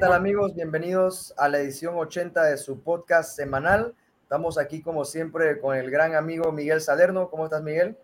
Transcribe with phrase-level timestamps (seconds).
[0.00, 0.54] Hola, ¿qué tal amigos?
[0.54, 3.94] Bienvenidos a la edición 80 de su podcast semanal.
[4.22, 7.28] Estamos aquí como siempre con el gran amigo Miguel Salerno.
[7.28, 7.98] ¿Cómo estás, Miguel?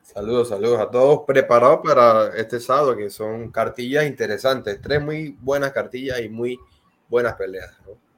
[0.00, 1.24] Saludos, saludos a todos.
[1.26, 4.80] Preparados para este sábado, que son cartillas interesantes.
[4.80, 6.58] Tres muy buenas cartillas y muy
[7.06, 7.70] buenas peleas.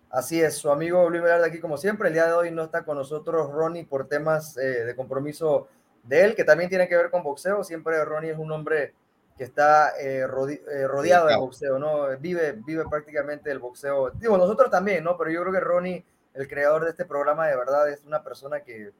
[0.08, 2.06] Así es, su amigo Luis Velarde aquí como siempre.
[2.06, 5.66] El día de hoy no está con nosotros Ronnie por temas eh, de compromiso
[6.04, 7.64] de él, que también tiene que ver con boxeo.
[7.64, 8.94] Siempre Ronnie es un hombre
[9.42, 12.16] que está eh, eh, rodeado de boxeo, ¿no?
[12.20, 14.10] Vive, vive prácticamente el boxeo.
[14.10, 15.18] Digo, nosotros también, ¿no?
[15.18, 18.60] Pero yo creo que Ronnie, el creador de este programa, de verdad es una persona
[18.60, 18.92] que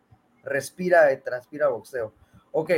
[0.43, 2.13] respira y transpira boxeo.
[2.51, 2.73] Ok,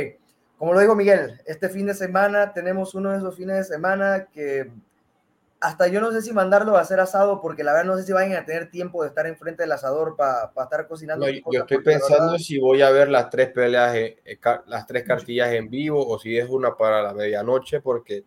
[0.59, 4.27] como lo digo Miguel, este fin de semana tenemos uno de esos fines de semana
[4.31, 4.69] que
[5.65, 8.13] hasta yo no sé si mandarlo a hacer asado porque la verdad no sé si
[8.13, 11.27] vayan a tener tiempo de estar enfrente del asador para estar cocinando.
[11.27, 14.21] yo estoy pensando si voy a ver las tres peleas, eh,
[14.67, 18.25] las tres cartillas en vivo o si es una para la medianoche porque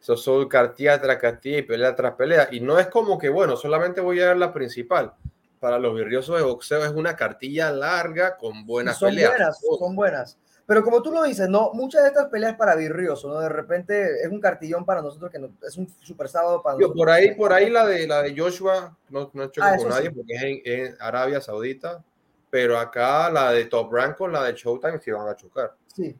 [0.00, 2.48] eso son cartillas tras cartilla y pelea tras pelea.
[2.52, 5.12] Y no es como que, bueno, solamente voy a ver la principal.
[5.60, 9.30] Para los virriosos de boxeo es una cartilla larga con buenas son peleas.
[9.30, 10.38] Buenas, son buenas.
[10.68, 13.40] Pero como tú lo dices, no, muchas de estas peleas para Virrioso, ¿no?
[13.40, 16.94] De repente es un cartillón para nosotros que no, es un super sábado para nosotros.
[16.94, 20.10] Por ahí, por ahí la de la de Joshua no, no choca ah, con nadie
[20.10, 22.04] porque es en, Arabia Saudita,
[22.50, 25.74] pero acá la de Top Rank con la de Showtime sí van a chocar.
[25.86, 26.14] Sí,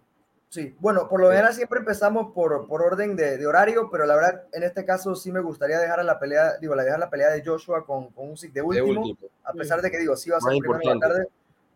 [0.49, 0.75] sí.
[0.79, 4.45] Bueno, por lo general siempre empezamos por, por orden de, de, horario, pero la verdad
[4.55, 7.29] en este caso sí me gustaría dejar a la pelea, digo, la dejar la pelea
[7.29, 10.39] de Joshua con, con un SIC de último, a pesar de que digo, sí va
[10.39, 11.29] a ser primero de la tarde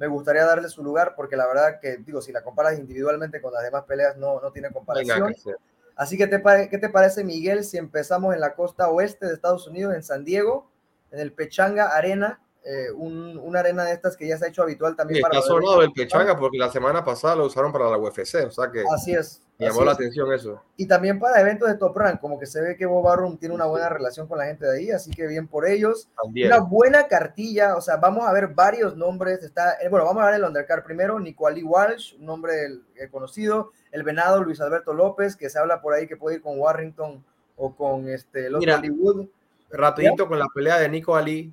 [0.02, 3.52] me gustaría darle su lugar porque la verdad que, digo, si la comparas individualmente con
[3.52, 5.32] las demás peleas, no, no tiene comparación.
[5.94, 9.68] Así que, te, ¿qué te parece, Miguel, si empezamos en la costa oeste de Estados
[9.68, 10.68] Unidos, en San Diego,
[11.12, 14.62] en el Pechanga Arena, eh, un, una arena de estas que ya se ha hecho
[14.62, 15.38] habitual también para...
[15.38, 18.70] Está sonado el Pechanga porque la semana pasada lo usaron para la UFC, o sea
[18.70, 18.84] que...
[18.94, 19.42] Así es.
[19.58, 20.62] llamó la atención eso.
[20.76, 23.54] Y también para eventos de Top Rank, como que se ve que Bob Barroom tiene
[23.54, 26.08] una buena relación con la gente de ahí, así que bien por ellos.
[26.22, 29.42] Una buena cartilla, o sea, vamos a ver varios nombres.
[29.42, 33.08] Está, eh, bueno, vamos a ver el undercard primero, Nico Ali Walsh, un nombre eh,
[33.10, 36.60] conocido, el venado Luis Alberto López, que se habla por ahí que puede ir con
[36.60, 37.24] Warrington
[37.56, 39.26] o con este, los Hollywood.
[39.70, 41.52] Rapidito con la pelea de Nico Ali,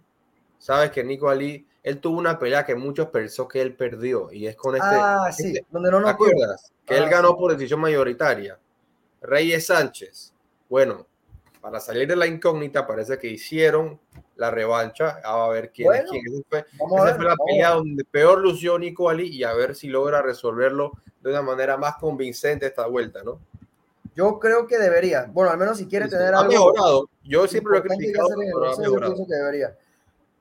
[0.59, 4.45] sabes que Nico Ali, él tuvo una pelea que muchos pensó que él perdió y
[4.45, 4.87] es con este.
[4.87, 6.71] Ah, sí, este, donde no nos acuerdas?
[6.85, 8.59] Que él ah, ganó por decisión mayoritaria.
[9.21, 10.33] Reyes Sánchez.
[10.69, 11.07] Bueno,
[11.61, 13.99] para salir de la incógnita, parece que hicieron
[14.35, 15.19] la revancha.
[15.23, 16.23] a ver quién es quién.
[16.27, 20.93] Esa fue, la pelea donde peor lució Nico Ali y a ver si logra resolverlo
[21.21, 23.39] de una manera más convincente esta vuelta, ¿no?
[24.15, 25.29] Yo creo que debería.
[25.31, 27.09] Bueno, al menos si quiere tener ha mejorado.
[27.23, 29.15] Yo siempre lo he criticado, pero ha mejorado.
[29.15, 29.77] que debería.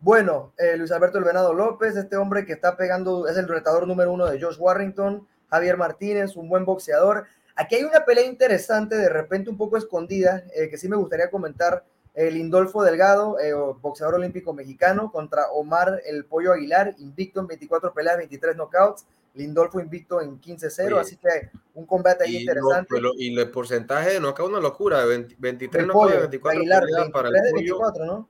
[0.00, 3.86] Bueno, eh, Luis Alberto El Venado López, este hombre que está pegando, es el retador
[3.86, 7.26] número uno de Josh Warrington, Javier Martínez, un buen boxeador.
[7.56, 11.30] Aquí hay una pelea interesante, de repente un poco escondida, eh, que sí me gustaría
[11.30, 11.84] comentar.
[12.14, 17.92] El Lindolfo Delgado, eh, boxeador olímpico mexicano, contra Omar El Pollo Aguilar, invicto en 24
[17.92, 19.06] peleas, 23 knockouts.
[19.34, 22.88] Lindolfo invicto en 15-0, así que un combate ahí interesante.
[23.18, 26.82] y el porcentaje de knockout una locura, 23 knockouts, 24 Aguilar,
[27.12, 28.28] para el de 24, ¿no?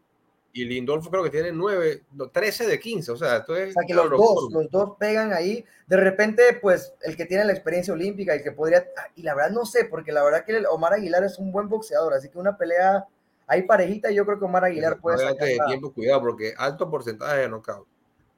[0.53, 3.71] Y Lindolfo creo que tiene 9, 13 de 15, o sea, esto es...
[3.71, 7.45] O sea, que los dos, los dos pegan ahí, de repente, pues, el que tiene
[7.45, 10.65] la experiencia olímpica, el que podría, y la verdad no sé, porque la verdad que
[10.67, 13.07] Omar Aguilar es un buen boxeador, así que una pelea
[13.47, 15.49] ahí parejita, yo creo que Omar Aguilar puede sacar...
[15.49, 17.87] de tiempo, cuidado, porque alto porcentaje de knockout.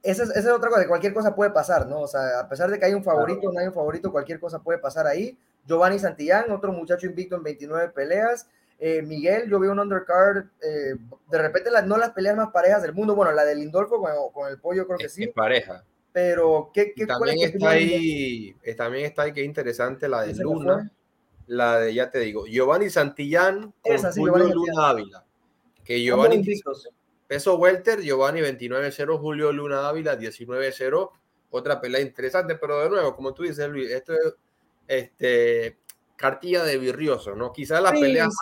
[0.02, 2.00] Esa es, esa es, otra cosa, cualquier cosa puede pasar, ¿no?
[2.00, 4.40] O sea, a pesar de que hay un favorito o no hay un favorito, cualquier
[4.40, 5.36] cosa puede pasar ahí.
[5.66, 8.48] Giovanni Santillán, otro muchacho invicto en 29 peleas.
[8.82, 10.96] Eh, Miguel, yo veo un undercard, eh,
[11.30, 14.00] de repente no las peleas más parejas del mundo, bueno, la de Lindolfo
[14.32, 15.24] con, el pollo creo que sí.
[15.24, 15.84] Es pareja.
[16.12, 20.90] Pero, ¿qué, qué también, está ahí, eh, también está ahí, que interesante, la de Luna,
[21.46, 25.24] la de, ya te digo, Giovanni Santillán con Julio Luna Ávila.
[25.84, 26.42] Que Giovanni,
[27.26, 31.10] peso welter, Giovanni 29-0, Julio Luna Ávila 19-0,
[31.50, 34.34] otra pelea interesante, pero de nuevo, como tú dices, Luis, esto es
[34.88, 35.76] este,
[36.20, 37.50] cartilla de virrioso, ¿no?
[37.50, 38.34] Quizás la pelea más,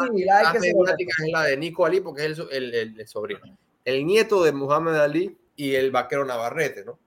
[0.61, 3.41] es la de Nico Ali, porque es el, el, sobrino.
[3.85, 6.99] El nieto de Muhammad Ali y el vaquero Navarrete, ¿no?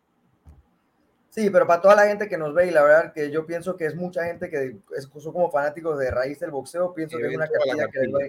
[1.29, 3.75] Sí, pero para toda la gente que nos ve, y la verdad que yo pienso
[3.75, 7.27] que es mucha gente que es, son como fanáticos de raíz del boxeo, pienso que
[7.27, 8.19] es una cartilla, que les, va,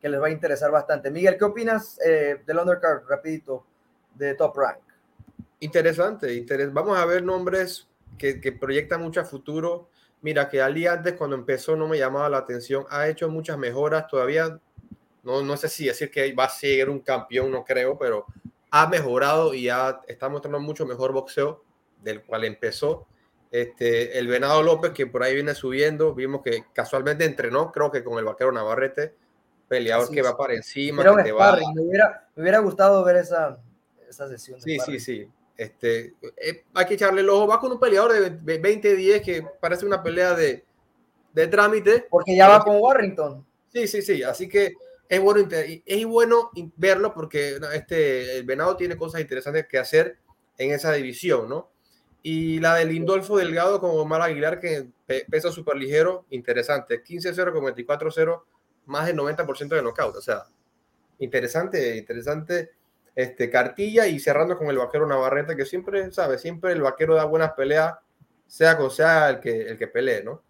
[0.00, 1.10] que les, va, a interesar bastante.
[1.10, 3.66] Miguel, ¿qué opinas eh, del undercard, rapidito,
[4.14, 4.78] de Top Rank?
[5.60, 6.74] Interesante, interesante.
[6.74, 9.90] vamos a ver nombres que, que proyectan mucho a futuro
[10.22, 14.06] Mira, que Ali antes cuando empezó no me llamaba la atención, ha hecho muchas mejoras,
[14.06, 14.60] todavía
[15.22, 18.26] no, no sé si decir que va a ser un campeón, no creo, pero
[18.70, 21.64] ha mejorado y ya está mostrando mucho mejor boxeo
[22.02, 23.06] del cual empezó.
[23.50, 28.04] Este, el Venado López, que por ahí viene subiendo, vimos que casualmente entrenó, creo que
[28.04, 29.14] con el vaquero Navarrete,
[29.68, 31.02] peleador que va para encima.
[31.02, 31.56] Que te va...
[31.74, 33.58] me, hubiera, me hubiera gustado ver esa,
[34.08, 34.60] esa sesión.
[34.60, 35.28] sí, sí, sí.
[35.60, 37.46] Este, eh, hay que echarle el ojo.
[37.46, 40.64] Va con un peleador de 20-10 que parece una pelea de,
[41.34, 42.06] de trámite.
[42.08, 43.46] Porque ya va con Warrington.
[43.70, 44.22] Sí, sí, sí.
[44.22, 44.72] Así que
[45.06, 50.16] es bueno, es bueno verlo porque este, el Venado tiene cosas interesantes que hacer
[50.56, 51.70] en esa división, ¿no?
[52.22, 54.88] Y la de Lindolfo Delgado con Omar Aguilar, que
[55.30, 57.04] pesa súper ligero, interesante.
[57.04, 58.44] 15-0 con 24-0,
[58.86, 60.16] más del 90% de knockout.
[60.16, 60.46] O sea,
[61.18, 62.70] interesante, interesante
[63.14, 67.24] este, cartilla y cerrando con el vaquero Navarrete, que siempre, sabe, siempre el vaquero da
[67.24, 67.94] buenas peleas,
[68.46, 70.42] sea con sea el que, el que pelee, ¿no?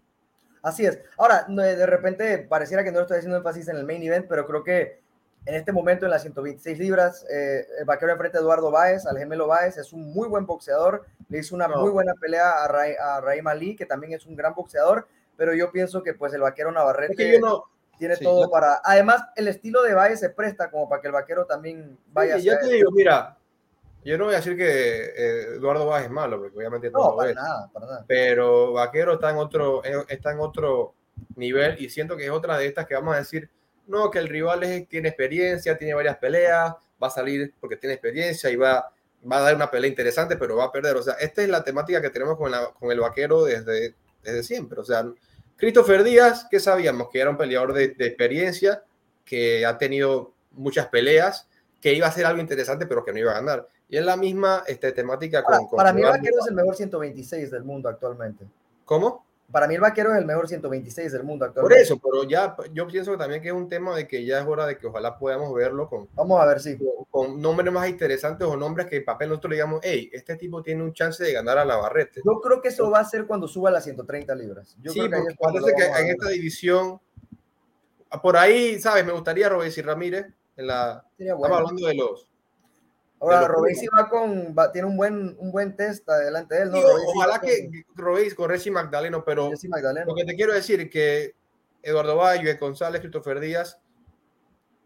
[0.62, 0.98] Así es.
[1.16, 4.62] Ahora, de repente pareciera que no estoy haciendo énfasis en el main event, pero creo
[4.62, 5.00] que
[5.46, 9.16] en este momento en las 126 libras, eh, el vaquero enfrente a Eduardo Báez, al
[9.16, 12.94] gemelo Báez, es un muy buen boxeador, le hizo una muy buena pelea a, Ray,
[13.00, 16.42] a Raim Ali, que también es un gran boxeador, pero yo pienso que pues el
[16.42, 17.40] vaquero Navarrete
[18.00, 18.80] tiene todo para...
[18.82, 22.48] Además, el estilo de Báez se presta como para que el vaquero también vaya sí,
[22.48, 22.54] a...
[22.54, 23.36] Yo te digo, mira,
[24.04, 27.34] yo no voy a decir que eh, Eduardo Báez es malo, porque obviamente no, para
[27.34, 28.04] nada, para nada.
[28.08, 30.94] Pero vaquero está en otro, está en otro
[31.36, 33.50] nivel y siento que es otra de estas que vamos a decir
[33.86, 36.72] no, que el rival tiene experiencia, tiene varias peleas,
[37.02, 38.90] va a salir porque tiene experiencia y va,
[39.30, 40.96] va a dar una pelea interesante, pero va a perder.
[40.96, 44.80] O sea, esta es la temática que tenemos con, con el vaquero desde, desde siempre.
[44.80, 45.04] O sea,
[45.60, 48.82] Christopher Díaz, que sabíamos que era un peleador de, experiencia,
[49.26, 51.46] que ha tenido muchas peleas,
[51.80, 53.68] que iba a ser algo interesante, pero que no iba a ganar.
[53.88, 57.64] Y es la misma este, temática con, Para mí, Vaquero es el mejor 126 del
[57.64, 58.46] mundo actualmente.
[58.86, 59.26] ¿Cómo?
[59.50, 61.74] Para mí el vaquero es el mejor 126 del mundo actualmente.
[61.74, 64.46] Por eso, pero ya yo pienso también que es un tema de que ya es
[64.46, 66.78] hora de que ojalá podamos verlo con, Vamos a ver si.
[67.10, 70.82] con, nombres más interesantes o nombres que en papel nosotros digamos, hey, este tipo tiene
[70.82, 72.20] un chance de ganar a Navarrete.
[72.24, 74.76] Yo creo que eso va a ser cuando suba a las 130 libras.
[74.80, 77.00] Yo sí, creo que parece que en esta división,
[78.22, 79.04] por ahí, ¿sabes?
[79.04, 80.26] Me gustaría Robes y Ramírez.
[80.56, 82.29] En la, Estamos hablando de los,
[83.20, 86.78] Ahora, Robesi va con, tiene un buen, un buen test adelante de él, ¿no?
[86.78, 91.34] ojalá que Robesi con Reggie Magdaleno, pero lo que te quiero decir es que
[91.82, 93.78] Eduardo Bayo, González, Christopher Díaz,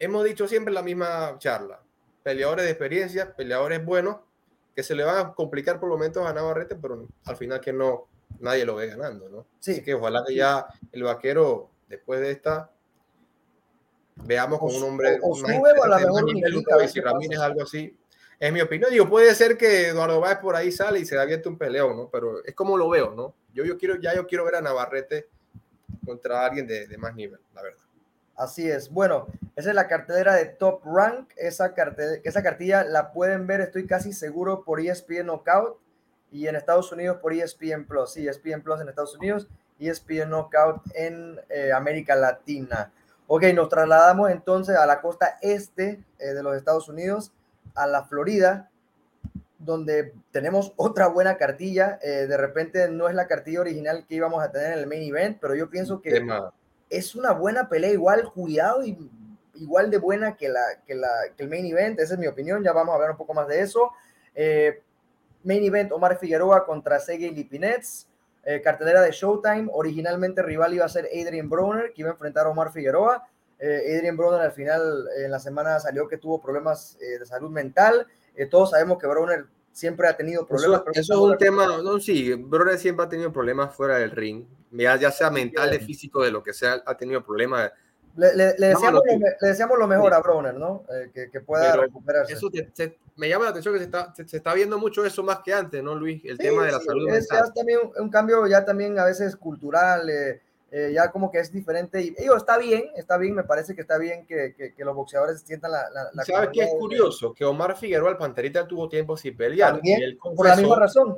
[0.01, 1.81] hemos dicho siempre la misma charla.
[2.25, 4.17] Peleadores de experiencia, peleadores buenos,
[4.75, 8.09] que se le van a complicar por momentos a Navarrete, pero al final que no,
[8.41, 9.47] nadie lo ve ganando, ¿no?
[9.61, 9.73] Sí.
[9.73, 12.71] Así que ojalá que ya el vaquero, después de esta,
[14.17, 15.19] veamos con un hombre.
[15.23, 16.25] O, sube o a la mejor
[17.05, 17.97] Ramírez, algo así,
[18.39, 18.91] es mi opinión.
[18.91, 21.95] Digo, puede ser que Eduardo Báez por ahí sale y se da abierto un peleo,
[21.95, 22.09] ¿no?
[22.11, 23.35] Pero es como lo veo, ¿no?
[23.53, 25.29] Yo, yo quiero, ya yo quiero ver a Navarrete
[26.05, 27.85] contra alguien de, de más nivel, la verdad.
[28.37, 28.91] Así es.
[28.91, 31.31] Bueno, esa es la cartera de Top Rank.
[31.37, 31.73] Esa,
[32.25, 35.79] esa cartilla la pueden ver, estoy casi seguro, por ESPN Knockout
[36.33, 38.13] y en Estados Unidos por ESPN Plus.
[38.13, 39.49] Sí, ESPN Plus en Estados Unidos
[39.79, 42.93] y ESPN Knockout en eh, América Latina.
[43.29, 47.33] Ok, nos trasladamos entonces a la costa este eh, de los Estados Unidos
[47.75, 48.71] a la Florida,
[49.59, 51.99] donde tenemos otra buena cartilla.
[52.03, 55.03] Eh, de repente no es la cartilla original que íbamos a tener en el main
[55.03, 56.25] event, pero yo pienso que
[56.91, 58.97] es una buena pelea, igual cuidado y
[59.57, 61.99] igual de buena que, la, que, la, que el main event.
[62.01, 62.63] Esa es mi opinión.
[62.63, 63.93] Ya vamos a hablar un poco más de eso.
[64.35, 64.83] Eh,
[65.43, 68.09] main event Omar Figueroa contra Sergey Lipinets.
[68.45, 69.69] Eh, cartelera de Showtime.
[69.73, 73.27] Originalmente rival iba a ser Adrian Broner, que iba a enfrentar a Omar Figueroa.
[73.59, 77.51] Eh, Adrian Broner al final en la semana salió que tuvo problemas eh, de salud
[77.51, 78.07] mental.
[78.35, 80.83] Eh, todos sabemos que Broner siempre ha tenido problemas.
[80.93, 84.97] Eso, es un tema, no, sí, Broner siempre ha tenido problemas fuera del ring, ya,
[84.97, 87.73] ya sea mental, de físico, de lo que sea, ha tenido problemas.
[88.17, 90.85] Le, deseamos, lo, mejor a Broner, ¿no?
[91.13, 92.35] que, pueda recuperarse.
[92.35, 92.49] Eso
[93.17, 95.83] me llama la atención que se está, se, está viendo mucho eso más que antes,
[95.83, 96.23] ¿no, Luis?
[96.25, 97.45] El tema de la salud mental.
[97.45, 100.09] Es también un, cambio ya también a veces cultural,
[100.77, 102.03] eh, ya como que es diferente.
[102.03, 105.41] Y digo, está bien, está bien, me parece que está bien que, que, los boxeadores
[105.43, 105.89] sientan la...
[106.13, 107.33] la, ¿Sabes qué es curioso?
[107.33, 109.75] Que Omar Figueroa, el Panterita, tuvo tiempo sin pelear.
[109.75, 111.17] También, por la misma razón.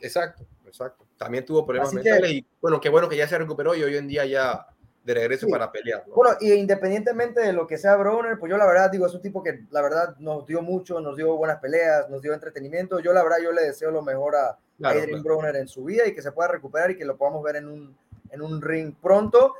[0.00, 1.06] Exacto, exacto.
[1.16, 4.08] También tuvo problemas mentales y bueno, qué bueno que ya se recuperó y hoy en
[4.08, 4.66] día ya
[5.04, 6.02] de regreso para pelear.
[6.12, 9.22] Bueno, y independientemente de lo que sea Broner, pues yo la verdad digo, es un
[9.22, 12.98] tipo que la verdad nos dio mucho, nos dio buenas peleas, nos dio entretenimiento.
[12.98, 16.12] Yo la verdad yo le deseo lo mejor a, Adrian Broner en su vida y
[16.12, 17.96] que se pueda recuperar y que lo podamos ver en un
[18.30, 19.54] en un ring pronto.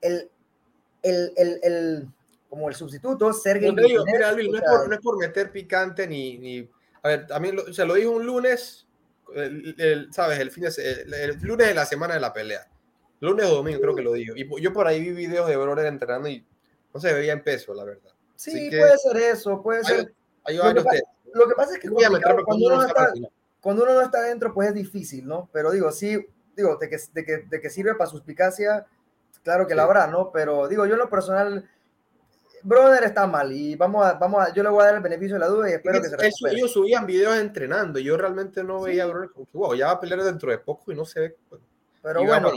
[0.00, 0.30] El,
[1.02, 2.08] el, el, el
[2.54, 3.72] como el sustituto, Sergey.
[3.72, 6.70] No, no, es por, meter picante ni, ni.
[7.02, 8.86] A ver, también lo, lo dijo un lunes,
[9.34, 10.38] el, ¿sabes?
[10.38, 12.68] El, fin de, el, lunes de la semana de la pelea.
[13.20, 14.34] Lunes o domingo, creo que lo dijo.
[14.36, 16.46] Y yo por ahí vi videos de Broner entrenando y
[16.92, 18.12] no se veía en peso, la verdad.
[18.36, 20.14] Sí, puede ser eso, puede ser.
[20.46, 21.00] lo, que
[21.32, 23.12] lo, que pasa, es que cuando, uno no está,
[23.60, 25.48] cuando uno no está dentro, pues es difícil, ¿no?
[25.52, 26.24] Pero digo, sí,
[26.56, 28.86] digo, de que, de que, de que sirve para suspicacia,
[29.42, 30.30] claro que la habrá, ¿no?
[30.32, 31.68] Pero digo, yo en lo personal,
[32.62, 35.34] Brother está mal y vamos a, vamos a, yo le voy a dar el beneficio
[35.34, 36.56] de la duda y espero que se recupere.
[36.56, 39.86] Ellos subían videos entrenando y yo realmente no veía a Brother como que, wow, ya
[39.86, 41.36] va a pelear dentro de poco y no se ve.
[42.02, 42.52] Pero bueno,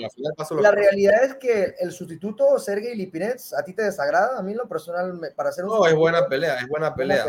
[0.59, 4.67] la, realidad es que el sustituto Sergey Lipinets a ti te desagrada, a mí lo
[4.67, 7.25] personal para hacer un No, es buena pelea, es buena pelea.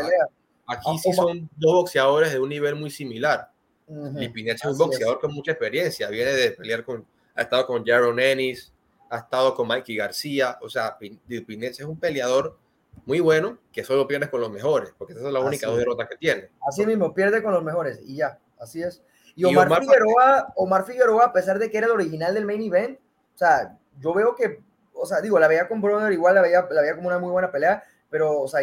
[0.67, 3.49] Aquí sí son dos boxeadores de un nivel muy similar.
[3.89, 7.05] Lipinets es un boxeador con mucha experiencia, viene de pelear con
[7.39, 8.73] ha estado con Jaron Ennis,
[9.09, 12.57] ha estado con Mikey García, o sea, Pinets es un peleador
[13.05, 16.09] muy bueno que solo pierde con los mejores, porque esa es la única dos derrotas
[16.09, 16.49] que tiene.
[16.67, 19.01] Así mismo, pierde con los mejores y ya, así es.
[19.35, 22.99] Y Omar, Figueroa, Omar Figueroa, a pesar de que era el original del main event,
[23.35, 24.61] o sea, yo veo que,
[24.93, 27.31] o sea, digo, la veía con Brother, igual la veía, la veía como una muy
[27.31, 28.59] buena pelea, pero, o sea,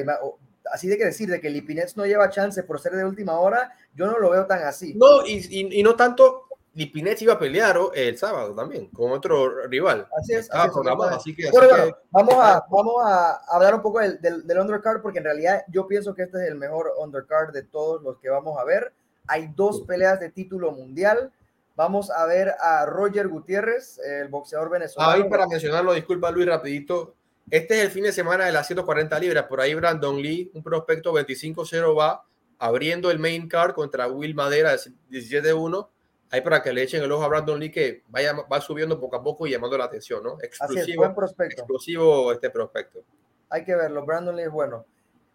[0.73, 3.73] así de que decir de que Lipinets no lleva chance por ser de última hora,
[3.95, 4.95] yo no lo veo tan así.
[4.95, 6.47] No, y, y no tanto
[6.77, 10.07] Lipinets iba a pelear el sábado también con otro rival.
[10.21, 10.51] Así es.
[10.53, 15.25] Así, que, bueno, vamos, a, vamos a hablar un poco del, del, undercard porque en
[15.25, 18.65] realidad yo pienso que este es el mejor undercard de todos los que vamos a
[18.65, 18.93] ver.
[19.27, 21.33] Hay dos peleas de título mundial.
[21.77, 25.13] Vamos a ver a Roger Gutiérrez, el boxeador venezolano.
[25.13, 27.16] Ahí para mencionarlo, disculpa Luis, rapidito.
[27.51, 29.45] Este es el fin de semana de las 140 libras.
[29.45, 32.25] Por ahí Brandon Lee, un prospecto 25-0 va
[32.59, 34.75] abriendo el main card contra Will Madera
[35.11, 35.89] 17-1
[36.31, 39.17] ahí para que le echen el ojo a Brandon Lee que vaya, va subiendo poco
[39.17, 40.39] a poco y llamando la atención, ¿no?
[40.41, 41.63] Exclusivo, buen prospecto.
[41.63, 43.01] Exclusivo este prospecto.
[43.49, 44.85] Hay que verlo, Brandon Lee es bueno.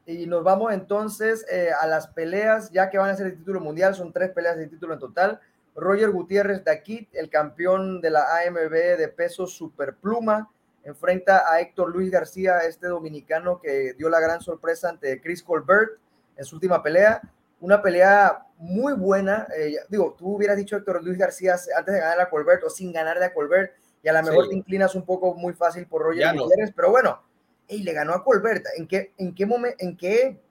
[0.06, 3.62] Y nos vamos entonces eh, a las peleas, ya que van a ser el título
[3.62, 5.40] mundial, son tres peleas de título en total.
[5.76, 10.50] Roger Gutiérrez de aquí, el campeón de la AMB de peso superpluma,
[10.84, 16.00] enfrenta a Héctor Luis García, este dominicano que dio la gran sorpresa ante Chris Colbert
[16.36, 17.22] en su última pelea
[17.62, 19.48] una pelea muy buena.
[19.56, 22.92] Eh, digo, tú hubieras dicho Héctor Luis García antes de ganar a Colbert o sin
[22.92, 23.74] ganarle a Colbert,
[24.04, 27.22] y a lo mejor te inclinas un poco muy fácil por Roger Gutiérrez, pero bueno,
[27.68, 28.66] y le ganó a Colbert.
[28.76, 30.42] ¿En qué, en qué momento, en qué,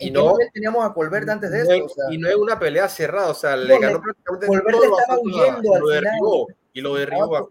[0.00, 1.74] y no, teníamos a Colbert antes de esto?
[2.10, 5.74] y no es una pelea cerrada, o sea, le ganó prácticamente Colbert le estaba huyendo
[5.74, 6.46] al final.
[6.72, 7.48] y lo derribó.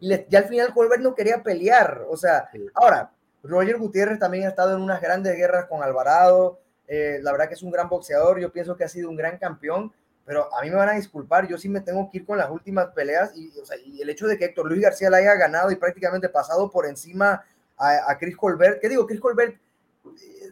[0.00, 3.12] Y ya al final Colbert no quería pelear, o sea, ahora,
[3.42, 7.54] Roger Gutiérrez también ha estado en unas grandes guerras con Alvarado, eh, la verdad que
[7.54, 9.92] es un gran boxeador, yo pienso que ha sido un gran campeón,
[10.24, 12.50] pero a mí me van a disculpar, yo sí me tengo que ir con las
[12.50, 13.32] últimas peleas.
[13.36, 13.52] Y,
[14.00, 17.44] el hecho de que Héctor Luis García la haya ganado y prácticamente pasado por encima
[17.76, 19.06] a, a Chris Colbert, ¿qué digo?
[19.06, 19.56] Chris Colbert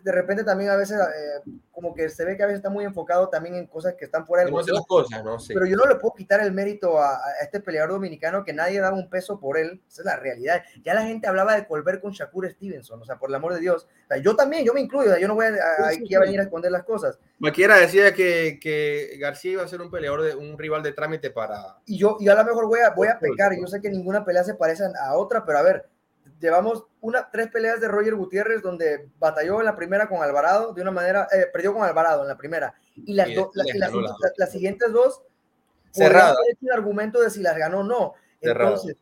[0.05, 2.85] de repente también a veces eh, como que se ve que a veces está muy
[2.85, 4.53] enfocado también en cosas que están fuera del
[4.87, 5.39] cosas, ¿no?
[5.49, 8.97] Pero yo no le puedo quitar el mérito a, este peleador dominicano que nadie daba
[8.97, 9.81] un peso por él.
[9.89, 10.63] Esa es la realidad.
[10.85, 13.61] Ya la gente hablaba de Colbert con Shakur Stevenson, o sea, por el amor de
[13.61, 13.89] Dios.
[14.23, 16.85] yo también, yo me incluyo, yo no voy a, aquí a venir a esconder las
[16.85, 17.19] cosas.
[17.41, 21.31] Cualquiera decía que, que, García iba a ser un peleador, de un rival de trámite
[21.31, 21.79] para...
[21.87, 24.25] Y yo, y a lo mejor voy a, voy a pecar, yo sé que ninguna
[24.25, 25.87] pelea se parece a otra, pero a ver,
[26.41, 30.83] llevamos una, tres peleas de Roger Gutiérrez donde batalló en la primera con Alvarado de
[30.83, 32.75] una manera, eh, perdió con Alvarado en la primera.
[32.95, 33.29] Y las,
[34.37, 35.23] las, siguientes dos,
[35.91, 36.37] cerrado.
[36.61, 38.15] el argumento de si las ganó o no.
[38.41, 38.97] Entonces,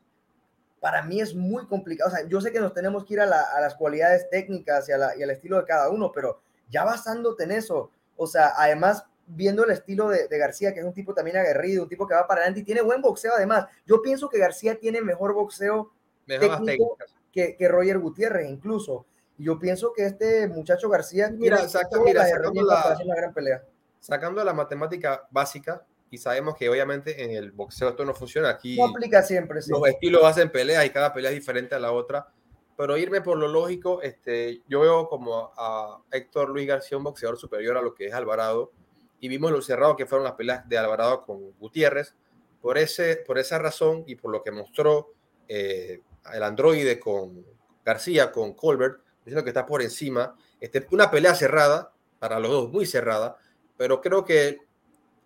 [0.81, 2.11] para mí es muy complicado.
[2.11, 5.23] O sea, yo sé que nos tenemos que ir a, las cualidades técnicas y, y,
[5.23, 9.71] al estilo de cada uno, pero ya basándote en eso, o sea, además viendo el
[9.71, 12.41] estilo de, de, García, que es un tipo también aguerrido, un tipo que va para
[12.41, 13.67] adelante y tiene buen boxeo además.
[13.87, 15.93] Yo pienso que García tiene mejor boxeo
[16.27, 16.97] técnico
[17.33, 19.07] que, que Roger Gutiérrez incluso.
[19.39, 23.65] Yo pienso que este muchacho García mira, sacando, la, una gran pelea.
[23.99, 28.51] Sacando la matemática básica, y sabemos que obviamente en el boxeo esto no funciona.
[28.51, 29.61] Aquí no aplica siempre.
[29.67, 32.29] Los estilos hacen peleas y cada pelea es diferente a la otra.
[32.77, 37.39] Pero irme por lo lógico, este, yo veo como a Héctor Luis García un boxeador
[37.39, 38.73] superior a lo que es Alvarado.
[39.21, 42.15] Y vimos lo cerrado que fueron las peleas de Alvarado con Gutiérrez.
[42.61, 45.15] Por, ese, por esa razón y por lo que mostró
[45.49, 46.01] eh,
[46.33, 47.45] el androide con
[47.85, 50.37] García, con Colbert, diciendo que está por encima.
[50.61, 53.37] Este, una pelea cerrada, para los dos muy cerrada,
[53.77, 54.61] pero creo que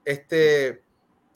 [0.04, 0.82] este,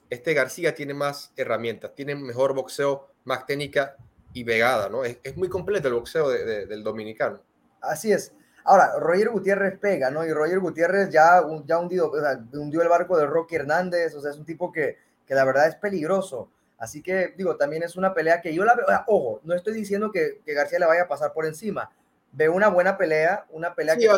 [0.09, 3.97] este García tiene más herramientas, tiene mejor boxeo, más técnica
[4.33, 5.05] y vegada, ¿no?
[5.05, 7.43] Es, muy completo el boxeo del dominicano.
[7.83, 8.33] Así es.
[8.65, 10.25] Ahora, Roger Gutiérrez pega, ¿no?
[10.25, 12.13] Y Roger Gutiérrez ya, ya hundido,
[12.53, 15.69] hundió el barco de Rocky Hernández, o sea, es un tipo que, que la verdad
[15.69, 16.51] es peligroso.
[16.81, 20.11] Así que, digo, también es una pelea que yo la veo, ojo, no estoy diciendo
[20.11, 21.91] que, García le vaya a pasar por encima.
[22.33, 24.09] Veo una buena pelea, una pelea que,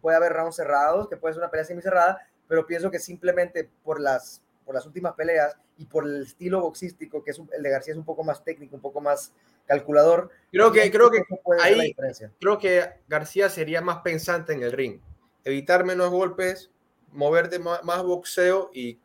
[0.00, 3.70] puede, haber rounds cerrados, que puede ser una pelea semi cerrada, pero pienso que simplemente
[3.84, 7.70] por las, por las últimas peleas y por el estilo boxístico, que es el de
[7.70, 9.32] García es un poco más técnico, un poco más
[9.66, 10.28] calculador.
[10.50, 11.22] Creo que, creo que
[11.60, 11.94] ahí,
[12.40, 14.98] creo que García sería más pensante en el ring,
[15.44, 16.68] evitar menos golpes,
[17.12, 18.98] moverte más, más boxeo y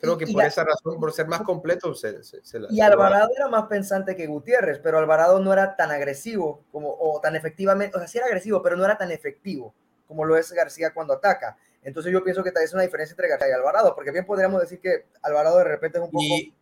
[0.00, 3.48] Creo que por esa razón, por ser más completo, se, se, la, Y Alvarado era
[3.48, 7.98] más pensante que Gutiérrez, pero Alvarado no era tan agresivo como, o tan efectivamente, o
[7.98, 9.74] sea, sí era agresivo, pero no era tan efectivo
[10.06, 11.56] como lo es García cuando ataca.
[11.82, 14.80] Entonces yo pienso que es una diferencia entre García y Alvarado, porque bien podríamos decir
[14.80, 16.24] que Alvarado de repente es un poco...
[16.24, 16.54] Y,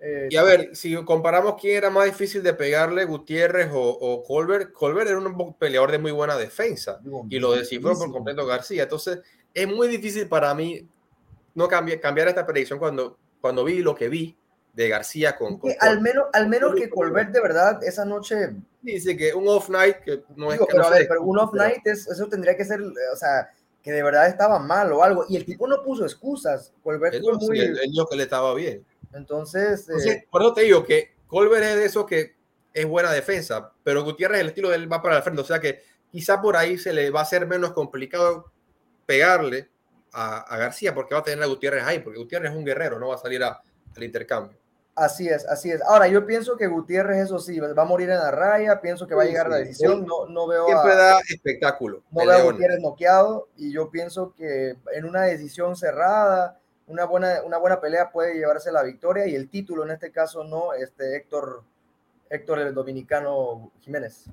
[0.00, 4.22] eh, y a ver, si comparamos quién era más difícil de pegarle, Gutiérrez o, o
[4.22, 8.84] Colbert, Colbert era un peleador de muy buena defensa y lo descifró por completo García.
[8.84, 9.20] Entonces
[9.54, 10.88] es muy difícil para mí
[11.58, 14.36] no cambiar, cambiar esta predicción cuando, cuando vi lo que vi
[14.72, 19.34] de García con, al menos al menos que Colbert de verdad esa noche dice que
[19.34, 22.80] un off night que no es pero, pero un off night eso tendría que ser
[22.80, 23.50] o sea
[23.82, 25.24] que de verdad estaba mal o algo.
[25.28, 26.72] Y el tipo no puso excusas.
[26.82, 27.78] Colbert fue muy él,
[28.10, 28.84] que le estaba bien.
[29.12, 32.36] Entonces, eh, por eso te digo que Colbert es de eso que
[32.74, 35.40] es buena defensa pero Gutiérrez el estilo de él va para el frente.
[35.40, 35.80] O sea que
[36.12, 38.52] quizá por ahí se le va a ser menos complicado
[39.06, 39.70] pegarle
[40.18, 43.08] a, García porque va a tener a Gutiérrez ahí, porque Gutiérrez es un guerrero, no
[43.08, 43.58] va a salir al
[44.02, 44.58] intercambio.
[44.94, 45.80] Así es, así es.
[45.82, 49.14] Ahora, yo pienso que Gutiérrez, eso sí, va a morir en la raya, pienso que
[49.14, 52.02] va a llegar a la decisión, no, no veo Siempre da espectáculo.
[52.10, 56.58] No veo a Gutiérrez noqueado y yo pienso que en una decisión cerrada,
[56.88, 60.42] una buena, una buena pelea puede llevarse la victoria y el título en este caso
[60.42, 61.62] no, este Héctor,
[62.28, 64.24] Héctor el Dominicano Jiménez.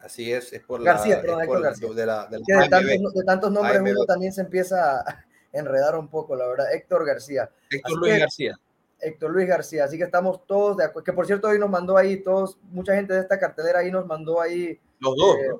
[0.00, 1.88] Así es, es por García, la, perdón, García.
[1.92, 6.36] De, la, de, tantos, de, tantos, nombres uno también se empieza a enredar un poco,
[6.36, 6.72] la verdad.
[6.72, 7.50] Héctor García.
[7.70, 8.56] Héctor Luis García.
[9.00, 11.04] Héctor Luis García, así que estamos todos de acuerdo.
[11.04, 14.06] Que por cierto, hoy nos mandó ahí todos, mucha gente de esta cartelera ahí nos
[14.06, 14.78] mandó ahí.
[15.00, 15.36] Los dos.
[15.36, 15.50] Eh,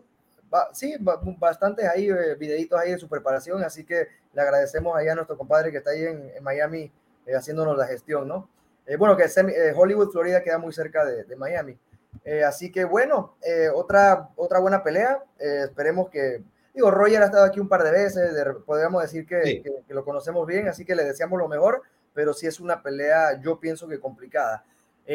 [0.72, 0.94] sí,
[1.38, 5.36] bastantes ahí, eh, videitos ahí de su preparación, así que le agradecemos ahí a nuestro
[5.36, 6.90] compadre que está ahí en, Miami
[7.26, 8.48] eh, haciéndonos la gestión, ¿no?
[8.98, 9.24] bueno, que
[9.74, 11.76] Hollywood, Florida queda muy cerca de, de Miami.
[12.24, 15.22] Eh, así que bueno, eh, otra, otra buena pelea.
[15.38, 16.42] Eh, esperemos que,
[16.74, 18.30] digo, Roger ha estado aquí un par de veces,
[18.64, 21.82] podríamos decir que, que, lo conocemos bien, así que le deseamos lo mejor,
[22.14, 24.64] pero sí es una pelea, yo pienso que complicada.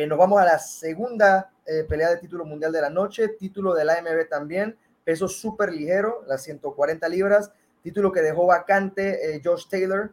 [0.07, 1.51] nos vamos a la segunda
[1.87, 6.23] pelea de título mundial de la noche, título de la AMB también, peso súper ligero,
[6.27, 10.11] las 140 libras, título que dejó vacante Josh Taylor,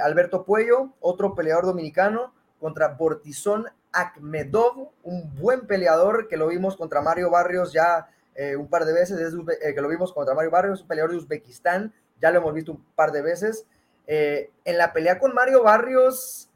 [0.00, 7.02] Alberto Puello, otro peleador dominicano, contra Bortizón Akmedov, un buen peleador que lo vimos contra
[7.02, 8.08] Mario Barrios ya
[8.40, 11.16] eh, un par de veces, eh, que lo vimos contra Mario Barrios, un peleador de
[11.16, 13.66] Uzbekistán, ya lo hemos visto un par de veces.
[14.06, 16.48] Eh, en la pelea con Mario Barrios,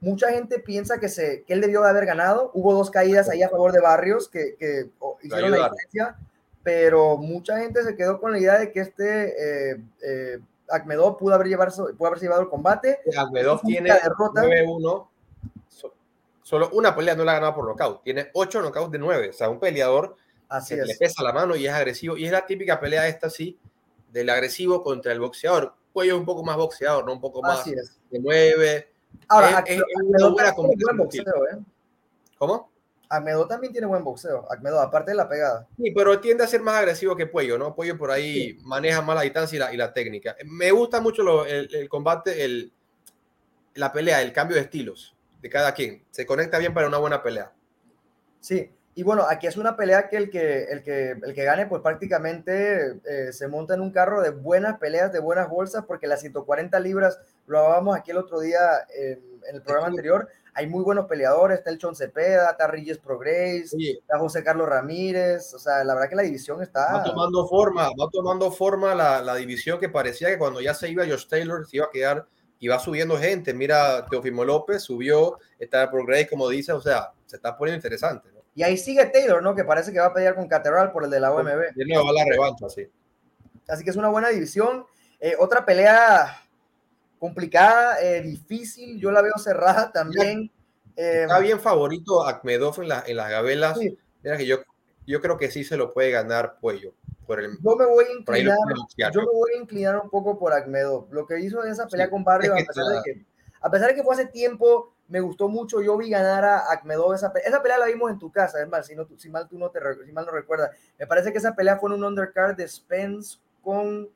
[0.00, 2.50] mucha gente piensa que, se, que él debió de haber ganado.
[2.54, 6.16] Hubo dos caídas ahí a favor de Barrios que, que oh, hicieron la diferencia,
[6.62, 9.84] pero mucha gente se quedó con la idea de que este
[10.70, 13.00] Akmedov pudo haber, llevarse, pudo haberse llevado el combate.
[13.14, 14.42] Akmedov tiene derrota.
[14.42, 15.06] 9-1
[16.46, 18.04] solo una pelea no la ha ganado por nocaut.
[18.04, 19.30] Tiene ocho knockouts de nueve.
[19.30, 20.14] O sea, un peleador
[20.48, 22.16] Así que le pesa la mano y es agresivo.
[22.16, 23.58] Y es la típica pelea esta, sí,
[24.12, 25.74] del agresivo contra el boxeador.
[25.92, 27.14] Cuello un poco más boxeador, ¿no?
[27.14, 28.92] Un poco más de nueve.
[29.26, 31.58] Ahora, es, una buena buen boxeo, ¿eh?
[32.38, 32.70] ¿Cómo?
[33.08, 34.46] Akmedo también tiene buen boxeo.
[34.80, 35.66] Aparte de la pegada.
[35.76, 37.74] Sí, pero tiende a ser más agresivo que Puello, ¿no?
[37.74, 40.36] Puello por ahí maneja más la distancia y la, y la técnica.
[40.44, 42.72] Me gusta mucho el, el, combate, el,
[43.74, 45.15] la pelea, el cambio de estilos
[45.46, 46.02] de cada quien.
[46.10, 47.52] Se conecta bien para una buena pelea.
[48.40, 51.66] Sí, y bueno, aquí es una pelea que el que, el que, el que gane,
[51.66, 56.06] pues prácticamente eh, se monta en un carro de buenas peleas, de buenas bolsas, porque
[56.06, 58.58] las 140 libras, lo hablábamos aquí el otro día
[58.98, 63.74] en el programa anterior, hay muy buenos peleadores, está el Chon Cepeda, está Regis Progress,
[63.74, 66.94] está José Carlos Ramírez, o sea, la verdad que la división está...
[66.94, 70.88] Va tomando forma, va tomando forma la, la división que parecía que cuando ya se
[70.88, 72.26] iba Josh Taylor se iba a quedar
[72.58, 73.52] y va subiendo gente.
[73.54, 78.28] Mira, Teofimo López subió, está por Gray, como dice, o sea, se está poniendo interesante.
[78.54, 79.54] Y ahí sigue Taylor, ¿no?
[79.54, 81.76] Que parece que va a pelear con Cateral por el de la OMB.
[81.76, 82.88] Nuevo, va la revancha, sí.
[83.68, 84.86] Así que es una buena división.
[85.20, 86.42] Eh, otra pelea
[87.18, 90.50] complicada, eh, difícil, yo la veo cerrada también.
[90.94, 93.78] está eh, bien favorito Akmedov en, en las gabelas.
[94.22, 94.58] Mira que yo,
[95.06, 96.94] yo creo que sí se lo puede ganar Puello
[97.28, 98.58] yo, me voy a inclinar,
[98.96, 101.08] yo me voy a inclinar un poco por Akmedo.
[101.10, 103.26] Lo que hizo en esa pelea con Barrio, a, pesar de que,
[103.60, 105.80] a pesar de que fue hace tiempo, me gustó mucho.
[105.82, 107.48] Yo vi ganar a Akmedov esa pelea.
[107.48, 109.70] Esa pelea la vimos en tu casa, es más, si, no, si mal tú no
[109.70, 110.70] te si mal no recuerdas.
[110.98, 114.08] Me parece que esa pelea fue en un undercard de Spence con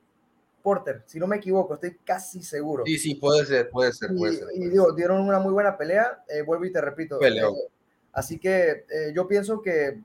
[0.61, 2.83] Porter, si no me equivoco, estoy casi seguro.
[2.85, 4.15] Sí, sí, puede ser, puede ser.
[4.15, 6.23] Puede y, ser, y digo, dieron una muy buena pelea.
[6.29, 7.21] Eh, vuelvo y te repito.
[7.21, 7.41] Eh,
[8.13, 9.99] así que eh, yo pienso que.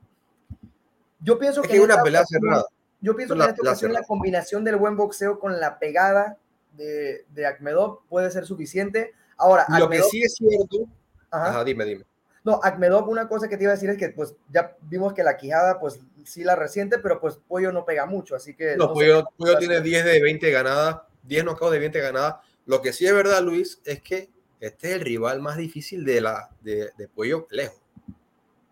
[1.21, 1.77] Yo pienso que.
[1.77, 2.65] Es una pelea cerrada
[3.01, 6.39] yo pienso que en esta ocasión la, combinación del buen boxeo con la pegada
[6.73, 9.13] de, de Akmedov puede ser suficiente.
[9.37, 10.89] Ahora, lo que sí es cierto.
[11.31, 11.65] Ajá.
[11.65, 12.05] dime, dime.
[12.45, 15.25] No, Akmedov, una cosa que te iba a decir es que pues ya vimos que
[15.25, 18.77] la quijada pues sí la reciente, pero pues Pollo no pega mucho, así que...
[18.77, 22.37] No, Pollo, Pollo tiene 10 de 20 ganadas, 10 knockouts de 20 ganadas.
[22.65, 24.31] Lo que sí es verdad, Luis, es que
[24.61, 27.83] este es el rival más difícil de, la, de, de Pollo lejos,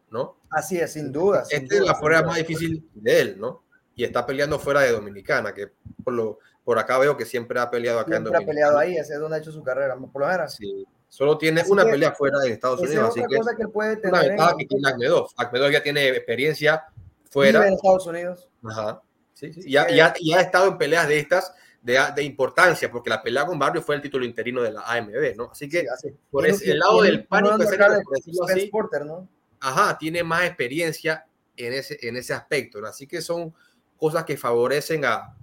[0.08, 0.36] ¿no?
[0.50, 1.42] Así es, sin duda.
[1.50, 3.63] Esta es la prueba más difícil de él, ¿no?
[3.96, 5.70] Y está peleando fuera de Dominicana, que
[6.02, 8.44] por, lo, por acá veo que siempre ha peleado acá en Dominicana.
[8.44, 10.54] ha peleado ahí, ese es donde ha hecho su carrera, por lo menos.
[10.54, 14.22] Sí, solo tiene una pelea fuera de Estados Unidos, así que, que puede tener una
[14.22, 16.84] ventaja que tiene ya tiene experiencia
[17.30, 17.60] fuera.
[17.60, 18.48] de Estados Unidos.
[18.64, 19.00] Ajá.
[19.34, 19.70] Sí, sí.
[19.70, 21.52] Ya, ya, ya, ha estado en peleas de estas
[21.82, 25.36] de, de, importancia, porque la pelea con Barrio fue el título interino de la AMB,
[25.36, 25.50] ¿no?
[25.52, 25.86] Así que
[26.30, 28.70] por el lado del pánico así,
[29.04, 29.28] ¿no?
[29.60, 31.26] ajá, tiene más experiencia
[31.56, 32.86] en ese, en ese aspecto, ¿no?
[32.86, 33.54] Así que son
[33.98, 35.36] cosas que favorecen a,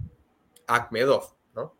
[0.66, 1.74] Akmedov, ¿no?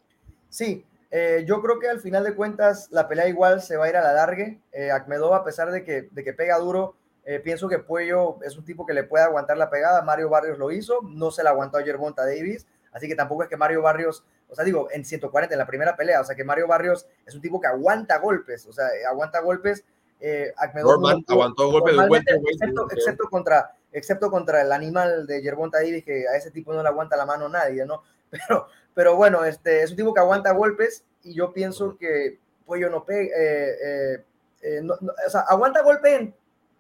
[0.49, 3.89] Sí, eh, yo creo que al final de cuentas la pelea igual se va a
[3.89, 4.61] ir a la largue.
[4.73, 8.57] Eh, Akmedov, a pesar de que, de que pega duro, eh, pienso que Puello es
[8.57, 10.03] un tipo que le puede aguantar la pegada.
[10.03, 12.67] Mario Barrios lo hizo, no se la aguantó ayer Monta Davis.
[12.93, 15.97] Así que tampoco es que Mario Barrios, o sea, digo, en 140 en la primera
[15.97, 19.41] pelea, o sea, que Mario Barrios es un tipo que aguanta golpes, o sea, aguanta
[19.41, 19.85] golpes.
[20.21, 26.27] Eh, aguantó golpes de excepto, excepto, contra, excepto contra el animal de Yerbonta Davis, que
[26.29, 28.03] a ese tipo no le aguanta la mano nadie, ¿no?
[28.31, 32.89] Pero, pero bueno, este, es un tipo que aguanta golpes y yo pienso que Puello
[32.89, 34.25] no pega, eh,
[34.63, 34.81] eh,
[35.27, 36.31] o sea, aguanta golpes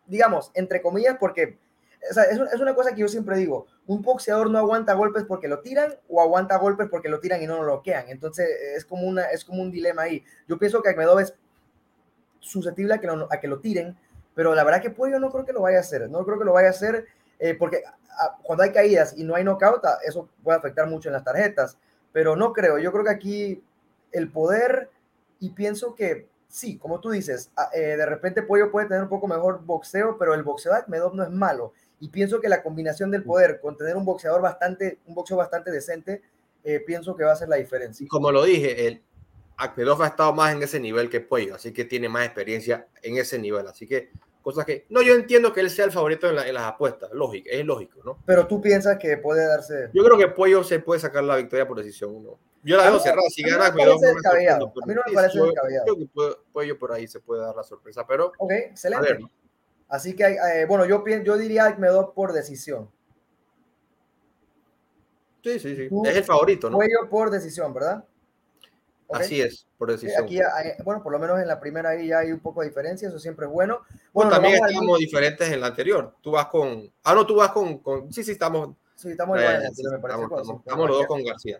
[0.06, 1.58] digamos, entre comillas, porque
[2.02, 5.60] o es, una cosa que yo siempre digo, un boxeador no aguanta golpes porque lo
[5.60, 8.06] tiran o aguanta golpes porque lo tiran y no lo bloquean.
[8.08, 10.24] Entonces es como, una, es como un dilema ahí.
[10.48, 11.34] Yo pienso que Akmedov es
[12.40, 13.96] susceptible a que, lo, a que lo tiren,
[14.34, 16.08] pero la verdad que Pollo no creo que lo vaya a hacer.
[16.08, 17.06] No creo que lo vaya a hacer
[17.38, 17.82] eh, porque
[18.42, 21.76] cuando hay caídas y no hay knockout, eso puede afectar mucho en las tarjetas.
[22.12, 22.78] Pero no creo.
[22.78, 23.64] Yo creo que aquí
[24.12, 24.90] el poder
[25.40, 29.26] y pienso que sí, como tú dices, eh, de repente Pollo puede tener un poco
[29.26, 31.72] mejor boxeo, pero el boxeo de Akmedov no es malo.
[31.98, 35.70] Y pienso que la combinación del poder con tener un boxeador bastante, un boxeo bastante
[35.70, 36.22] decente,
[36.62, 38.06] eh, pienso que va a ser la diferencia.
[38.08, 39.02] Como lo dije, el
[39.62, 43.16] Akmedov ha estado más en ese nivel que Pollo, así que tiene más experiencia en
[43.16, 43.66] ese nivel.
[43.66, 44.10] Así que
[44.42, 47.64] cosas que no yo entiendo que él sea el favorito en, las apuestas lógico es
[47.64, 51.24] lógico no pero tú piensas que puede darse yo creo que Pollo se puede sacar
[51.24, 52.38] la victoria por decisión ¿no?
[52.64, 56.78] yo la dejo cerrada si gana a mí no me parece descabellado creo que Pollo
[56.78, 59.18] por ahí se puede dar la sorpresa pero ok excelente.
[59.88, 62.90] así que eh, bueno yo yo diría Medov por decisión.
[65.44, 66.78] Sí sí sí es el favorito ¿no?
[66.78, 68.04] Pollo por decisión verdad
[69.12, 70.24] Así es, por decisión.
[70.24, 70.40] Aquí,
[70.84, 73.18] bueno, por lo menos en la primera ahí ya hay un poco de diferencia, eso
[73.18, 73.80] siempre es bueno.
[74.12, 76.14] Bueno, también estamos diferentes en la anterior.
[76.20, 76.92] Tú vas con.
[77.04, 77.78] Ah, no, tú vas con.
[77.78, 78.12] con...
[78.12, 78.76] Sí, sí, estamos.
[78.94, 80.22] Sí, estamos igual en la me parece.
[80.64, 81.58] Estamos, los dos con García.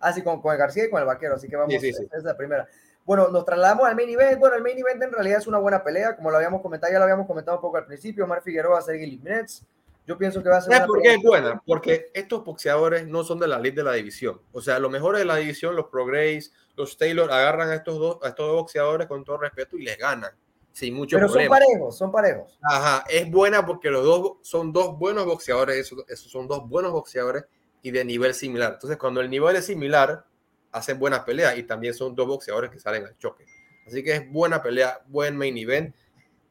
[0.00, 1.74] Ah, sí, con, con, el García y con el Vaquero, así que vamos.
[1.80, 2.68] Sí, sí, es la primera.
[3.04, 4.38] Bueno, nos trasladamos al main event.
[4.38, 6.98] Bueno, el main event en realidad es una buena pelea, como lo habíamos comentado, ya
[6.98, 8.24] lo habíamos comentado un poco al principio.
[8.24, 9.64] Omar Figueroa, Sergey Lipnets.
[10.06, 10.86] Yo pienso que va a ser.
[10.86, 11.62] por qué es buena?
[11.64, 14.40] Porque estos boxeadores no son de la ley de la división.
[14.52, 17.98] O sea, los mejores de la división, los Pro Grace, los Taylor, agarran a estos
[17.98, 20.32] dos, a estos dos boxeadores con todo respeto y les ganan.
[20.72, 22.58] Sin mucho Pero son parejos, son parejos.
[22.62, 26.90] Ajá, es buena porque los dos son dos buenos boxeadores, esos, esos son dos buenos
[26.90, 27.44] boxeadores
[27.80, 28.72] y de nivel similar.
[28.74, 30.26] Entonces, cuando el nivel es similar,
[30.72, 33.46] hacen buenas peleas y también son dos boxeadores que salen al choque.
[33.86, 35.94] Así que es buena pelea, buen main event.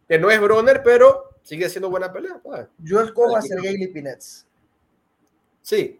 [0.07, 2.41] Que no es Bronner, pero sigue siendo buena pelea.
[2.79, 4.47] Yo escojo a Sergey Lipinets.
[5.61, 5.99] Sí.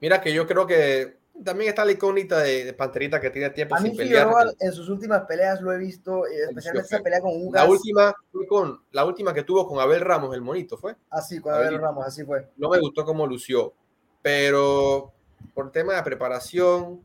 [0.00, 3.80] Mira que yo creo que también está la icónica de, Panterita que tiene tiempo a
[3.80, 4.28] sin pelear.
[4.58, 7.64] en sus últimas peleas lo he visto, eh, especialmente esa pelea con Ugas.
[7.64, 8.14] La última,
[8.48, 10.96] con, la última que tuvo con Abel Ramos, el monito, ¿fue?
[11.10, 12.48] Así, con Abel, Ramos, así fue.
[12.56, 13.72] No me gustó cómo lució,
[14.20, 15.12] pero
[15.54, 17.00] por tema de preparación,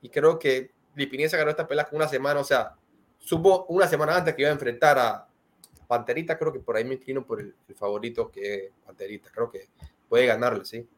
[0.00, 2.74] y creo que Lipinesa ganó esta pelea con una semana, o sea,
[3.18, 5.28] supo una semana antes que iba a enfrentar a,
[5.86, 9.30] Panterita creo que por ahí me inclino por el, favorito que es Panterita.
[9.32, 9.68] Creo que
[10.08, 10.88] puede ganarle, sí.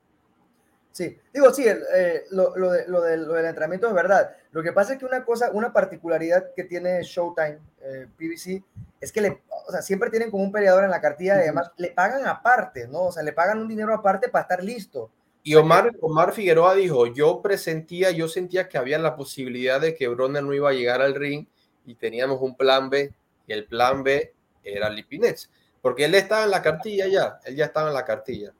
[0.90, 4.37] Sí, digo, sí, eh, lo, lo, de, lo, del entrenamiento es verdad.
[4.53, 8.62] Lo que pasa es que una cosa, una particularidad que tiene Showtime, eh, PBC,
[9.01, 11.73] es que le, o sea, siempre tienen como un peleador en la cartilla y además
[11.79, 13.07] le pagan aparte, ¿no?
[13.07, 15.11] O sea, le pagan un dinero aparte para estar listo.
[15.42, 20.09] Y Omar, Omar Figueroa dijo, yo presentía, yo sentía que había la posibilidad de que
[20.09, 21.47] Bronner no iba a llegar al ring
[21.85, 23.12] y teníamos un plan B
[23.47, 24.34] y el plan B
[24.64, 25.50] era Lipinets,
[25.81, 28.53] porque él estaba en la cartilla ya, él ya estaba en la cartilla.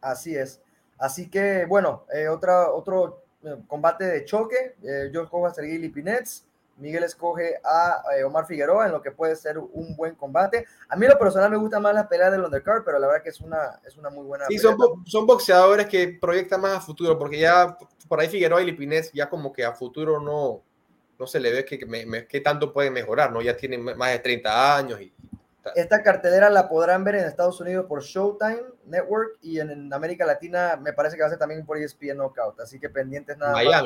[0.00, 0.60] Así es.
[0.98, 4.76] Así que, bueno, eh, otra, otro eh, combate de choque.
[4.82, 6.46] Eh, yo escojo a Sergei Lipinets.
[6.76, 10.64] Miguel escoge a Omar Figueroa en lo que puede ser un buen combate.
[10.88, 13.28] A mí lo personal me gusta más la pelea del undercard, pero la verdad que
[13.28, 14.46] es una, es una muy buena.
[14.48, 17.76] Sí, son, son, boxeadores que proyectan más a futuro, porque ya
[18.08, 20.62] por ahí Figueroa y Lipinets ya como que a futuro no,
[21.18, 21.78] no se le ve que,
[22.26, 23.42] que, tanto puede mejorar, ¿no?
[23.42, 25.12] Ya tienen más de 30 años y,
[25.74, 30.76] esta cartelera la podrán ver en Estados Unidos por Showtime Network y en, América Latina
[30.76, 33.82] me parece que va a ser también por ESPN Knockout, así que pendientes nada más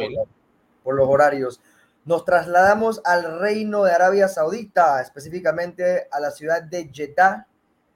[0.83, 1.61] por, los horarios.
[2.05, 7.47] Nos trasladamos al reino de Arabia Saudita, específicamente a la ciudad de Jeddah,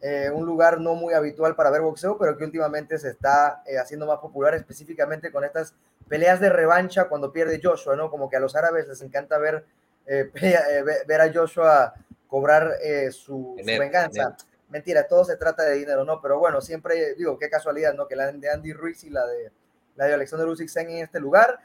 [0.02, 3.78] eh, un lugar no muy habitual para ver boxeo, pero que últimamente se está eh,
[3.78, 5.74] haciendo más popular, específicamente con estas
[6.08, 8.10] peleas de revancha cuando pierde Joshua, ¿no?
[8.10, 9.64] Como que a los árabes les encanta ver,
[10.06, 10.30] eh,
[11.06, 11.94] ver a Joshua
[12.30, 12.76] cobrar
[13.10, 14.36] su, venganza.
[14.68, 16.22] Mentira, todo se trata de dinero, ¿no?
[16.22, 18.06] Pero bueno, siempre digo, qué casualidad, ¿no?
[18.06, 19.50] Que la de Andy Ruiz y la de,
[19.96, 21.58] la de Alexander Usyk estén en este lugar.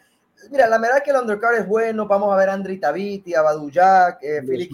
[0.49, 3.43] Mira, la verdad que el undercard es bueno, vamos a ver a Andri Tabiti, a
[3.43, 4.71] Badu Jack, Philip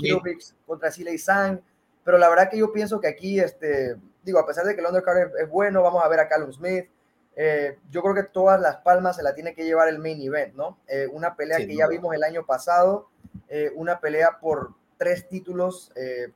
[0.66, 1.62] contra Siley Sang
[2.04, 4.88] pero la verdad que yo pienso que aquí, este, digo, a pesar de que el
[4.88, 6.86] undercard es, bueno, vamos a ver a Callum Smith.
[7.36, 10.54] Eh, yo creo que todas las palmas se la tiene que llevar el main event,
[10.56, 10.80] ¿no?
[10.88, 13.10] Eh, una pelea que ya vimos el año pasado,
[13.48, 15.92] eh, una pelea por tres títulos,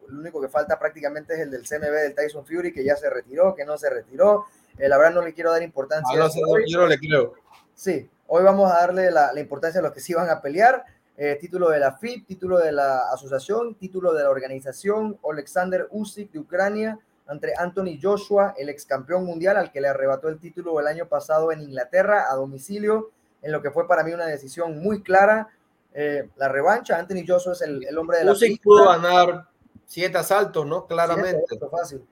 [0.08, 3.12] lo único que falta prácticamente es el del CMB del Tyson Fury, que ya se
[3.12, 4.46] retiró, que no se retiró.
[4.80, 6.20] la verdad no le quiero dar importancia.
[6.20, 7.34] Ah, no, yo no le creo.
[7.76, 10.84] Sí, hoy vamos a darle la, la importancia a los que sí van a pelear.
[11.16, 16.32] Eh, título de la FIP, título de la asociación, título de la organización, Alexander Usyk
[16.32, 20.80] de Ucrania ante Anthony Joshua, el ex campeón mundial al que le arrebató el título
[20.80, 23.12] el año pasado en Inglaterra a domicilio,
[23.44, 25.50] en lo que fue para mí una decisión muy clara.
[25.98, 29.48] Eh, la revancha, Anthony Joshua es el, hombre de la Usyk pudo ganar
[29.86, 30.86] siete asaltos, ¿no?
[30.86, 31.46] Claramente.
[31.48, 32.06] Siete, fácil.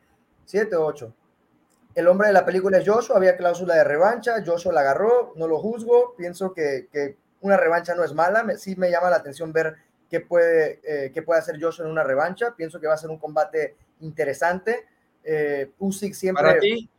[0.45, 1.13] Siete, ocho.
[1.93, 5.47] El hombre de la película es Joshua, había cláusula de revancha, Joshua la agarró, no
[5.47, 9.51] lo juzgo, pienso que, que una revancha no es mala, sí me llama la atención
[9.51, 9.75] ver
[10.09, 12.55] qué puede, eh, qué puede hacer Joshua en una revancha.
[12.55, 14.85] Pienso que va a ser un combate interesante.
[15.23, 16.43] Eh, Usyk siempre...
[16.43, 16.89] Para ti,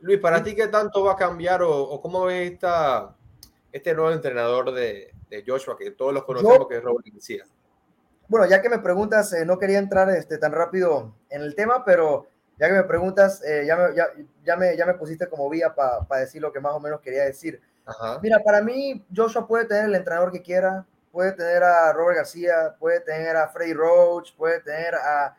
[0.00, 3.14] Luis, ¿para ti qué tanto va a cambiar o, cómo ve esta,
[3.72, 5.12] este nuevo entrenador de,
[5.46, 7.44] Joshua, que todos los conocemos, que es Robert García?
[8.28, 11.84] Bueno, ya que me preguntas, eh, no quería entrar este, tan rápido en el tema,
[11.84, 12.28] pero
[12.58, 14.06] ya que me preguntas, eh, ya, me, ya,
[14.44, 17.24] ya, me, ya me pusiste como vía para decir lo que más o menos quería
[17.24, 17.60] decir.
[18.22, 22.76] Mira, para mí, Joshua puede tener el entrenador que quiera, puede tener a Robert García,
[22.78, 25.36] puede tener a Freddy Roach, puede tener a.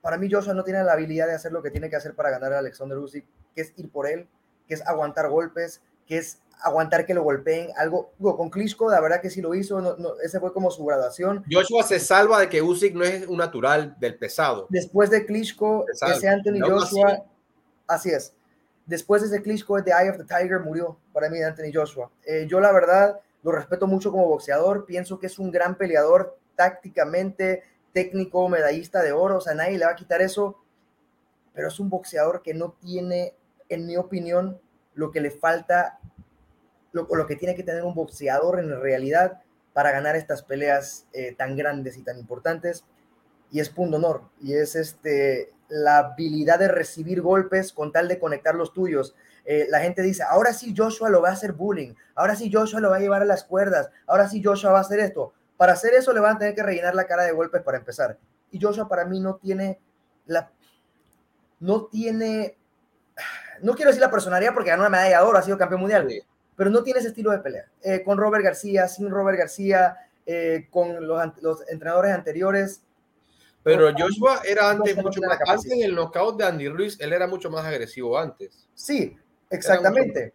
[0.00, 2.30] Para mí, Joshua no tiene la habilidad de hacer lo que tiene que hacer para
[2.30, 4.28] ganar a Alexander Usyk, que es ir por él,
[4.68, 7.70] que es aguantar golpes, que es aguantar que lo golpeen.
[7.76, 11.44] Algo con Klitschko, la verdad que sí lo hizo, no, ese fue como su graduación.
[11.50, 14.66] Joshua se salva de que Usyk no es un natural del pesado.
[14.70, 17.24] Después de Klitschko, ese Anthony Joshua,
[17.86, 18.32] así es
[18.86, 22.10] después de ese Klitschko de Eye of the Tiger murió para mí Anthony Joshua.
[22.24, 26.38] Eh, yo la verdad lo respeto mucho como boxeador, pienso que es un gran peleador
[26.54, 30.58] tácticamente, técnico, medallista de oro, o sea, nadie le va a quitar eso,
[31.52, 33.34] pero es un boxeador que no tiene,
[33.68, 34.60] en mi opinión,
[34.94, 35.98] lo que le falta,
[37.04, 39.40] lo, que tiene que tener un boxeador en realidad
[39.72, 42.84] para ganar estas peleas eh, tan grandes y tan importantes,
[43.50, 48.18] y es punto honor, y es este, la habilidad de recibir golpes con tal de
[48.18, 49.14] conectar los tuyos.
[49.44, 52.80] Eh, la gente dice, ahora sí Joshua lo va a hacer bullying, ahora sí Joshua
[52.80, 55.32] lo va a llevar a las cuerdas, ahora sí Joshua va a hacer esto.
[55.56, 58.18] Para hacer eso le van a tener que rellenar la cara de golpes para empezar.
[58.50, 59.78] Y Joshua para mí no tiene
[60.26, 60.50] la...
[61.60, 62.56] No tiene...
[63.62, 66.06] No quiero decir la personalidad porque ganó una medalla de oro, ha sido campeón mundial,
[66.56, 67.66] pero no tiene ese estilo de pelea.
[67.82, 72.82] Eh, con Robert García, sin Robert García, eh, con los, los entrenadores anteriores,
[73.66, 77.50] pero Joshua era antes mucho más, antes del knockout de Andy Ruiz, él era mucho
[77.50, 78.68] más agresivo antes.
[78.74, 79.16] Sí,
[79.50, 80.32] exactamente.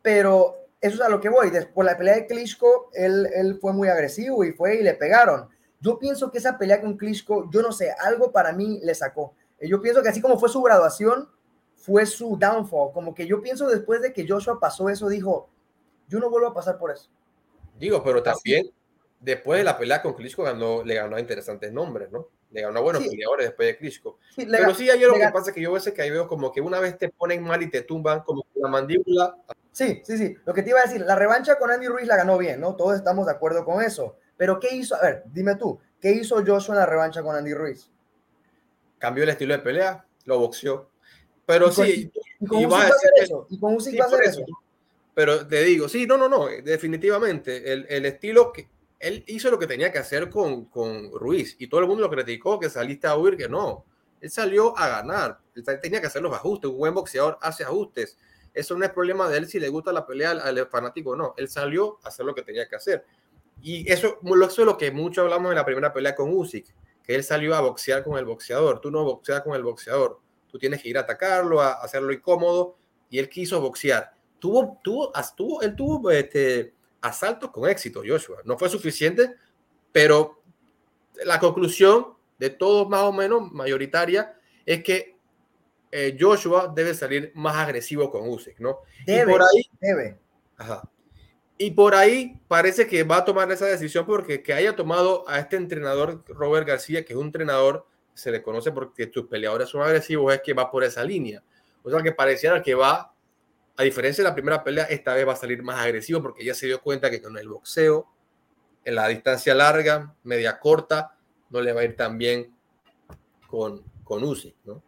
[0.00, 1.50] Pero eso es a lo que voy.
[1.50, 5.48] Después la pelea de Klitschko, él, él fue muy agresivo y fue y le pegaron.
[5.80, 9.34] Yo pienso que esa pelea con Klitschko, yo no sé, algo para mí le sacó.
[9.60, 11.28] Yo pienso que así como fue su graduación,
[11.74, 12.92] fue su downfall.
[12.92, 15.48] Como que yo pienso después de que Joshua pasó eso, dijo,
[16.08, 17.08] yo no vuelvo a pasar por eso.
[17.78, 18.70] Digo, pero también
[19.20, 22.28] después de la pelea con Klitschko ganó, le ganó a interesantes nombres, ¿no?
[22.50, 24.18] Le ganó a buenos peleadores después de Klitschko.
[24.36, 26.60] Pero sí hay algo que pasa que yo a veces que ahí veo como que
[26.60, 29.36] una vez te ponen mal y te tumban como la mandíbula.
[29.70, 30.36] Sí, sí, sí.
[30.44, 32.74] Lo que te iba a decir, la revancha con Andy Ruiz la ganó bien, ¿no?
[32.74, 34.16] Todos estamos de acuerdo con eso.
[34.36, 34.96] Pero ¿qué hizo?
[34.96, 37.90] A ver, dime tú, ¿qué hizo Joshua en la revancha con Andy Ruiz?
[38.98, 40.88] Cambió el estilo de pelea, lo boxeó.
[41.44, 42.10] Pero sí.
[42.40, 43.46] Y con Usyk va a hacer eso.
[43.50, 44.44] Y con Usyk va a hacer eso.
[45.18, 47.72] Pero te digo, sí, no, no, no, definitivamente.
[47.72, 48.68] El, el estilo que,
[49.00, 52.08] él hizo lo que tenía que hacer con, con Ruiz y todo el mundo lo
[52.08, 53.84] criticó que saliste a huir, que no.
[54.20, 58.16] Él salió a ganar, él tenía que hacer los ajustes, un buen boxeador hace ajustes.
[58.54, 61.34] Eso no es problema de él si le gusta la pelea al, fanático o no.
[61.36, 63.04] Él salió a hacer lo que tenía que hacer.
[63.60, 67.16] Y eso, eso es lo que mucho hablamos en la primera pelea con Usyk, que
[67.16, 68.80] él salió a boxear con el boxeador.
[68.80, 70.20] Tú no boxeas con el boxeador.
[70.46, 72.76] Tú tienes que ir a atacarlo, a hacerlo incómodo.
[73.10, 74.17] Y él quiso boxear.
[74.38, 78.38] Tuvo, tuvo, tuvo, él tuvo este, asaltos con éxito, Joshua.
[78.44, 79.34] No fue suficiente,
[79.92, 80.42] pero
[81.24, 85.16] la conclusión de todos más o menos mayoritaria es que
[85.90, 88.80] eh, Joshua debe salir más agresivo con Usyk, ¿no?
[89.06, 90.18] Debe, por ahí, debe.
[90.56, 90.88] Ajá.
[91.56, 95.40] Y por ahí parece que va a tomar esa decisión porque que haya tomado a
[95.40, 99.82] este entrenador Robert García, que es un entrenador, se le conoce porque sus peleadores son
[99.82, 101.42] agresivos, es que va por esa línea.
[101.82, 103.12] O sea que pareciera que va,
[103.78, 106.52] a diferencia de la primera pelea, esta vez va a salir más agresivo porque ya
[106.52, 108.08] se dio cuenta que con el boxeo,
[108.84, 111.16] en la distancia larga, media corta,
[111.50, 112.52] no le va a ir tan bien
[113.46, 114.82] con, con Uzi, ¿no?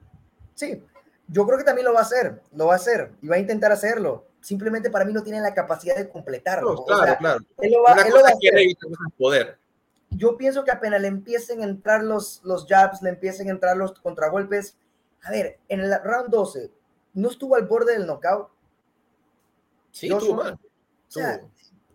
[0.55, 0.83] Sí,
[1.29, 3.38] yo creo que también lo va a hacer, lo va a hacer y va a
[3.38, 4.26] intentar hacerlo.
[4.40, 6.85] Simplemente para mí no tiene la capacidad de completarlo.
[6.85, 7.44] claro, claro.
[7.59, 8.76] Él lo va, él lo va a hacer.
[9.16, 9.59] poder.
[10.11, 13.76] Yo pienso que apenas le empiecen a entrar los, los jabs, le empiecen a entrar
[13.76, 14.76] los contragolpes.
[15.22, 16.72] A ver, en el round 12,
[17.14, 18.48] ¿no estuvo al borde del knockout?
[19.90, 20.55] Sí, estuvo mal.
[20.55, 21.40] O sea,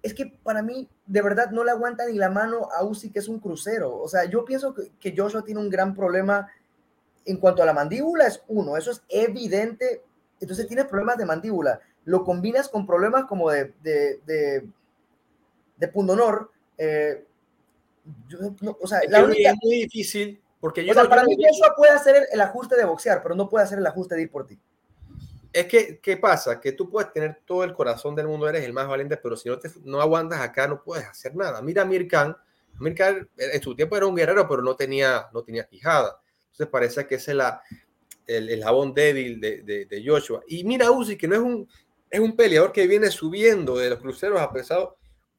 [0.01, 3.19] es que para mí, de verdad, no le aguanta ni la mano a Uzi, que
[3.19, 3.97] es un crucero.
[3.97, 6.47] O sea, yo pienso que, Joshua tiene un gran problema
[7.25, 10.03] en cuanto a la mandíbula, es uno, eso es evidente.
[10.39, 11.79] Entonces tiene problemas de mandíbula.
[12.03, 14.67] Lo combinas con problemas como de, de, de,
[15.77, 16.51] de pundonor.
[16.77, 17.25] Eh,
[18.79, 21.91] o sea, la única, es muy difícil porque yo o sea, para mí Joshua puede
[21.91, 24.59] hacer el, ajuste de boxear, pero no puede hacer el ajuste de ir por ti.
[25.55, 26.59] Es que, ¿qué pasa?
[26.59, 29.47] Que tú puedes tener todo el corazón del mundo, eres el más valiente, pero si
[29.47, 31.61] no, te, no aguantas acá, no puedes hacer nada.
[31.61, 32.35] Mira a Mirkan.
[32.77, 36.19] Mirkan en su tiempo era un guerrero, pero no tenía, no tenía quijada.
[36.47, 37.61] Entonces parece que ese es la,
[38.27, 40.43] el, el jabón débil de, de, Joshua.
[40.45, 41.69] Y mira Uzi, que no es un,
[42.09, 44.97] es un peleador que viene subiendo de los cruceros a pesado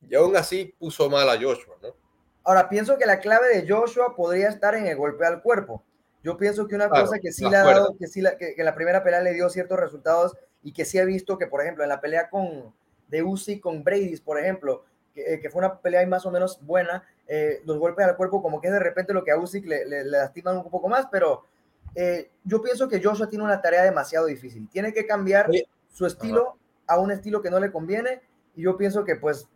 [0.08, 1.94] y aún así puso mal a Joshua, ¿no?
[2.42, 5.84] Ahora, pienso que la clave de Joshua podría estar en el golpe al cuerpo.
[6.26, 8.64] Yo pienso que una cosa que sí le ha dado, que sí la, que, que,
[8.64, 11.84] la primera pelea le dio ciertos resultados y que sí ha visto que, por ejemplo,
[11.84, 12.74] en la pelea con
[13.06, 14.82] de Uzi con Brady, por ejemplo,
[15.14, 18.42] que, eh, que, fue una pelea más o menos buena, eh, los golpes al cuerpo
[18.42, 21.06] como que de repente lo que a Usyk le, le, le lastiman un poco más,
[21.12, 21.44] pero
[21.94, 24.68] eh, yo pienso que Joshua tiene una tarea demasiado difícil.
[24.68, 25.48] Tiene que cambiar
[25.92, 26.56] su estilo
[26.88, 28.20] a un estilo que no le conviene
[28.56, 29.46] y yo pienso que pues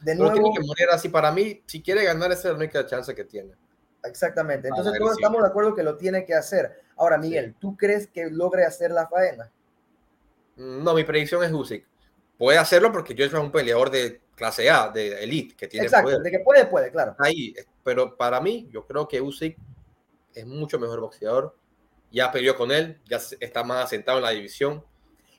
[0.00, 0.36] de nuevo...
[0.36, 1.08] No tiene que morir así.
[1.08, 3.54] Para mí, si quiere ganar, esa es la única chance que tiene.
[4.04, 4.68] Exactamente.
[4.68, 6.82] Entonces todos estamos de acuerdo que lo tiene que hacer.
[6.96, 7.56] Ahora, Miguel, sí.
[7.60, 9.50] ¿tú crees que logre hacer la faena?
[10.56, 11.86] No, mi predicción es Usyk.
[12.36, 16.06] Puede hacerlo porque Joshua es un peleador de clase A, de elite, que tiene Exacto,
[16.10, 16.22] poder.
[16.22, 17.16] de que puede, puede, claro.
[17.18, 19.56] Ahí, pero para mí, yo creo que Usyk
[20.34, 21.56] es mucho mejor boxeador.
[22.10, 24.84] Ya peleó con él, ya está más asentado en la división.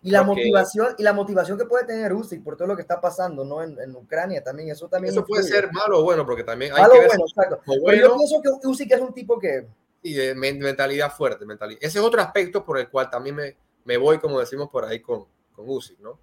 [0.01, 0.41] Y la porque...
[0.41, 3.61] motivación y la motivación que puede tener Usyk por todo lo que está pasando, ¿no?
[3.61, 5.13] En, en Ucrania también, eso también.
[5.13, 7.61] Eso puede ser malo o bueno, porque también hay malo que ver bueno, exacto.
[7.65, 9.67] Bueno, Pero yo pienso que Usyk es un tipo que
[10.01, 11.79] y de mentalidad fuerte, mentalidad.
[11.81, 15.01] Ese es otro aspecto por el cual también me, me voy, como decimos por ahí,
[15.01, 16.17] con, con Usyk, ¿no?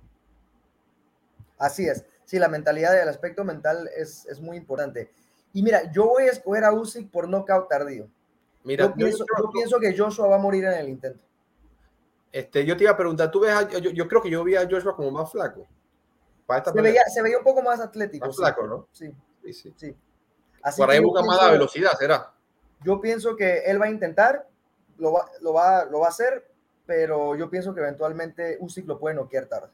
[1.59, 5.11] Así es sí, la mentalidad del aspecto mental es, es, muy importante.
[5.55, 8.09] Y mira, yo voy a escoger a Usyk por knockout tardío.
[8.65, 11.25] Mira, yo, pienso, yo, yo, pienso, que Joshua va a morir en el intento.
[12.37, 14.57] Este, yo te iba a preguntar, tú ves, a, yo, yo, creo que yo vi
[14.57, 15.66] a Joshua como más flaco.
[16.46, 18.27] se, veía, se, veía, un poco más atlético.
[18.27, 18.42] Más sí.
[18.42, 18.88] flaco, ¿no?
[18.92, 19.11] Sí,
[19.42, 19.75] sí, sí.
[19.75, 19.96] sí.
[20.61, 22.35] Así por ahí busca más la velocidad, ¿será?
[22.85, 24.46] Yo pienso que él va a intentar,
[24.99, 26.46] lo va, lo va, lo va a hacer,
[26.85, 29.68] pero yo pienso que eventualmente Usyk lo puede noquear tarde.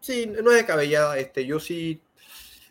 [0.00, 1.18] Sí, no es descabellada.
[1.18, 2.00] Este, yo sí.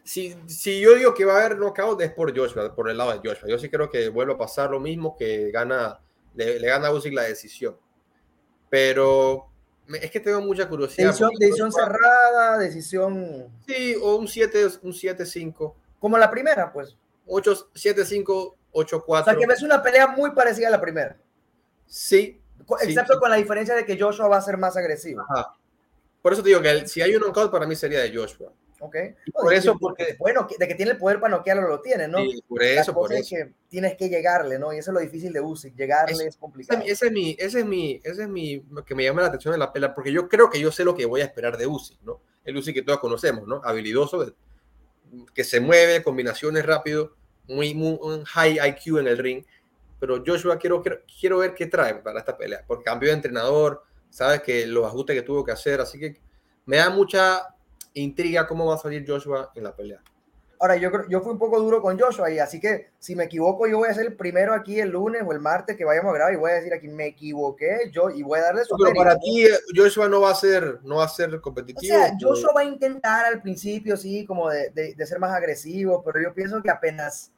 [0.03, 3.11] Si, si yo digo que va a haber knockout es por Joshua, por el lado
[3.11, 3.47] de Joshua.
[3.47, 5.99] Yo sí creo que vuelve a pasar lo mismo, que gana,
[6.33, 7.77] le, le gana a Usyk la decisión.
[8.71, 9.49] Pero
[10.01, 11.07] es que tengo mucha curiosidad.
[11.07, 13.49] Decisión, decisión cerrada, decisión.
[13.67, 14.79] Sí, o un 7-5.
[14.84, 15.25] Un 7,
[15.99, 16.95] Como la primera, pues.
[17.27, 19.03] 7-5, 8-4.
[19.05, 21.17] O sea, que ves una pelea muy parecida a la primera.
[21.86, 22.41] Sí.
[22.81, 25.21] Excepto sí, con la diferencia de que Joshua va a ser más agresivo.
[25.29, 25.53] Ajá.
[26.21, 28.53] Por eso te digo que el, si hay un knockout para mí sería de Joshua.
[28.83, 28.95] Ok.
[29.27, 30.15] Y por eso, porque.
[30.17, 32.17] Bueno, de que tiene el poder para noquearlo, lo tiene, ¿no?
[32.17, 33.35] Sí, por eso, por eso.
[33.35, 34.73] que tienes que llegarle, ¿no?
[34.73, 36.81] Y eso es lo difícil de Usyk, llegarle es, es complicado.
[36.83, 39.59] Ese, es mi, ese es mi, ese es mi, que me llama la atención de
[39.59, 42.01] la pelea, porque yo creo que yo sé lo que voy a esperar de Usyk,
[42.01, 42.21] ¿no?
[42.43, 43.61] El Usyk que todos conocemos, ¿no?
[43.63, 44.33] Habilidoso,
[45.33, 47.15] que se mueve, combinaciones rápido,
[47.47, 49.45] muy, muy un high IQ en el ring.
[49.99, 53.84] Pero Joshua quiero, quiero, quiero ver qué trae para esta pelea, porque cambió de entrenador,
[54.09, 56.19] sabes que los ajustes que tuvo que hacer, así que
[56.65, 57.55] me da mucha
[57.93, 60.01] intriga cómo va a salir Joshua en la pelea.
[60.59, 63.65] Ahora, yo, yo fui un poco duro con Joshua y así que si me equivoco,
[63.65, 66.13] yo voy a ser el primero aquí el lunes o el martes que vayamos a
[66.13, 68.95] grabar y voy a decir aquí me equivoqué yo y voy a darle su Pero
[68.95, 71.95] para ti Joshua no va a ser no va a ser competitivo.
[71.95, 75.31] O sea, Joshua va a intentar al principio sí como de, de, de ser más
[75.31, 77.31] agresivo, pero yo pienso que apenas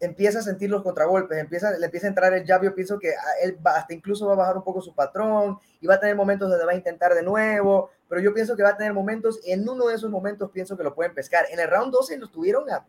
[0.00, 3.14] empieza a sentir los contragolpes, empieza, le empieza a entrar el jab, yo pienso que
[3.42, 6.16] él va, hasta incluso va a bajar un poco su patrón y va a tener
[6.16, 9.40] momentos donde va a intentar de nuevo, pero yo pienso que va a tener momentos,
[9.44, 11.44] en uno de esos momentos pienso que lo pueden pescar.
[11.50, 12.86] En el round 12 lo tuvieron a,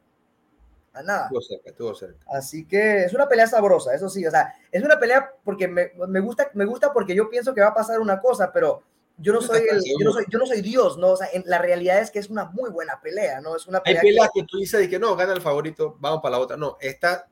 [0.93, 1.23] a nada.
[1.25, 2.25] Estuvo cerca, estuvo cerca.
[2.27, 5.91] Así que es una pelea sabrosa, eso sí, o sea, es una pelea porque me,
[6.07, 8.83] me, gusta, me gusta porque yo pienso que va a pasar una cosa, pero
[9.17, 9.61] yo no soy,
[9.99, 11.09] yo, no soy yo no soy Dios, ¿no?
[11.09, 13.55] O sea, en, la realidad es que es una muy buena pelea, ¿no?
[13.55, 14.43] Es una pelea Hay peleas que...
[14.43, 16.57] tú dices que no, gana el favorito, vamos para la otra.
[16.57, 17.27] No, esta,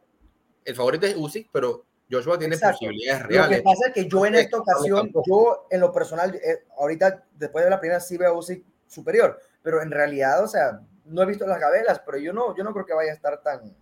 [0.65, 3.49] el favorito es Usyk, pero Joshua tiene posibilidades reales.
[3.49, 7.25] Lo que pasa es que yo en esta ocasión, yo en lo personal, eh, ahorita
[7.35, 11.21] después de la primera sí veo a Usyk superior, pero en realidad, o sea, no
[11.21, 13.75] he visto las gabelas, pero yo no, yo no creo que vaya a estar tan,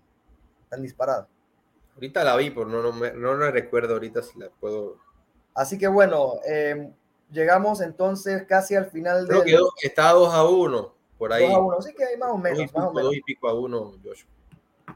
[0.70, 1.28] tan disparado.
[1.96, 4.98] Ahorita la vi, pero no, no, me, no, recuerdo ahorita si la puedo.
[5.56, 6.92] Así que bueno, eh,
[7.32, 9.42] llegamos entonces casi al final de.
[9.42, 11.48] Creo que está 2 a 1, por ahí.
[11.48, 12.60] 2 a 1, sí que hay más o menos.
[12.60, 14.30] Dos y, pico, y pico a 1, Joshua.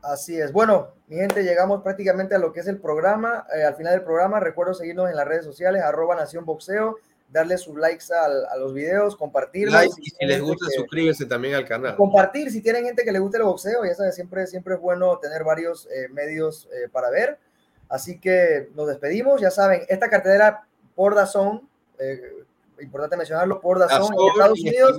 [0.04, 0.52] Así es.
[0.52, 3.46] Bueno, mi gente, llegamos prácticamente a lo que es el programa.
[3.56, 6.98] Eh, al final del programa, recuerdo seguirnos en las redes sociales, arroba Nación Boxeo
[7.32, 9.98] darle sus likes a los videos, compartirlos.
[9.98, 11.96] y si, les gusta, suscríbete también al canal.
[11.96, 15.18] Compartir, si tienen gente que le guste el boxeo, ya sabes, siempre, siempre es bueno
[15.20, 17.40] tener varios eh, medios eh, para ver.
[17.88, 21.70] Así que nos despedimos, ya saben, esta cartelera por Dazón,
[22.02, 22.46] eh,
[22.80, 24.98] importante mencionarlo, por Dazón en Estados Unidos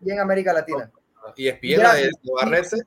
[0.00, 0.90] y en América Latina.
[1.36, 2.86] Y espiela de Barrete.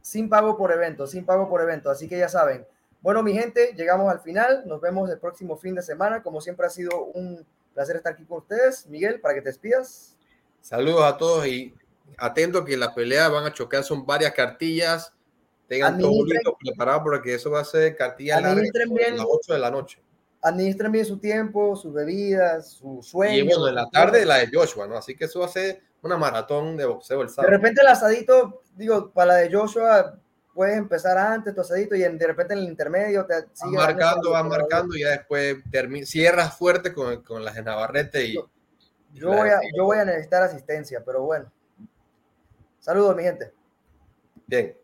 [0.00, 2.66] Sin pago por evento, sin pago por evento, así que ya saben.
[3.00, 6.66] Bueno, mi gente, llegamos al final, nos vemos el próximo fin de semana, como siempre
[6.66, 7.44] ha sido un
[7.74, 8.86] placer estar aquí con ustedes.
[8.86, 10.16] Miguel, para que te despidas.
[10.60, 11.74] Saludos a todos y
[12.18, 15.12] atento que la pelea van a chocar, son varias cartillas.
[15.68, 19.70] Tengan todo listo preparado porque eso va a ser cartilla a las 8 de la
[19.70, 19.98] noche.
[20.44, 23.44] Administren bien su tiempo, sus bebidas, su sueño.
[23.44, 24.96] Y bueno, en la tarde la de Joshua, ¿no?
[24.96, 27.50] Así que eso ser una maratón de boxeo el sábado.
[27.50, 30.18] De repente el asadito, digo, para la de Joshua,
[30.52, 34.44] puedes empezar antes tu asadito y de repente en el intermedio te sigue marcando, vas
[34.44, 35.56] marcando y ya después
[36.04, 38.34] cierras fuerte con, con las de Navarrete y
[39.14, 41.50] yo, voy a, yo voy a necesitar asistencia, pero bueno.
[42.80, 43.52] Saludos, mi gente.
[44.46, 44.76] Bien.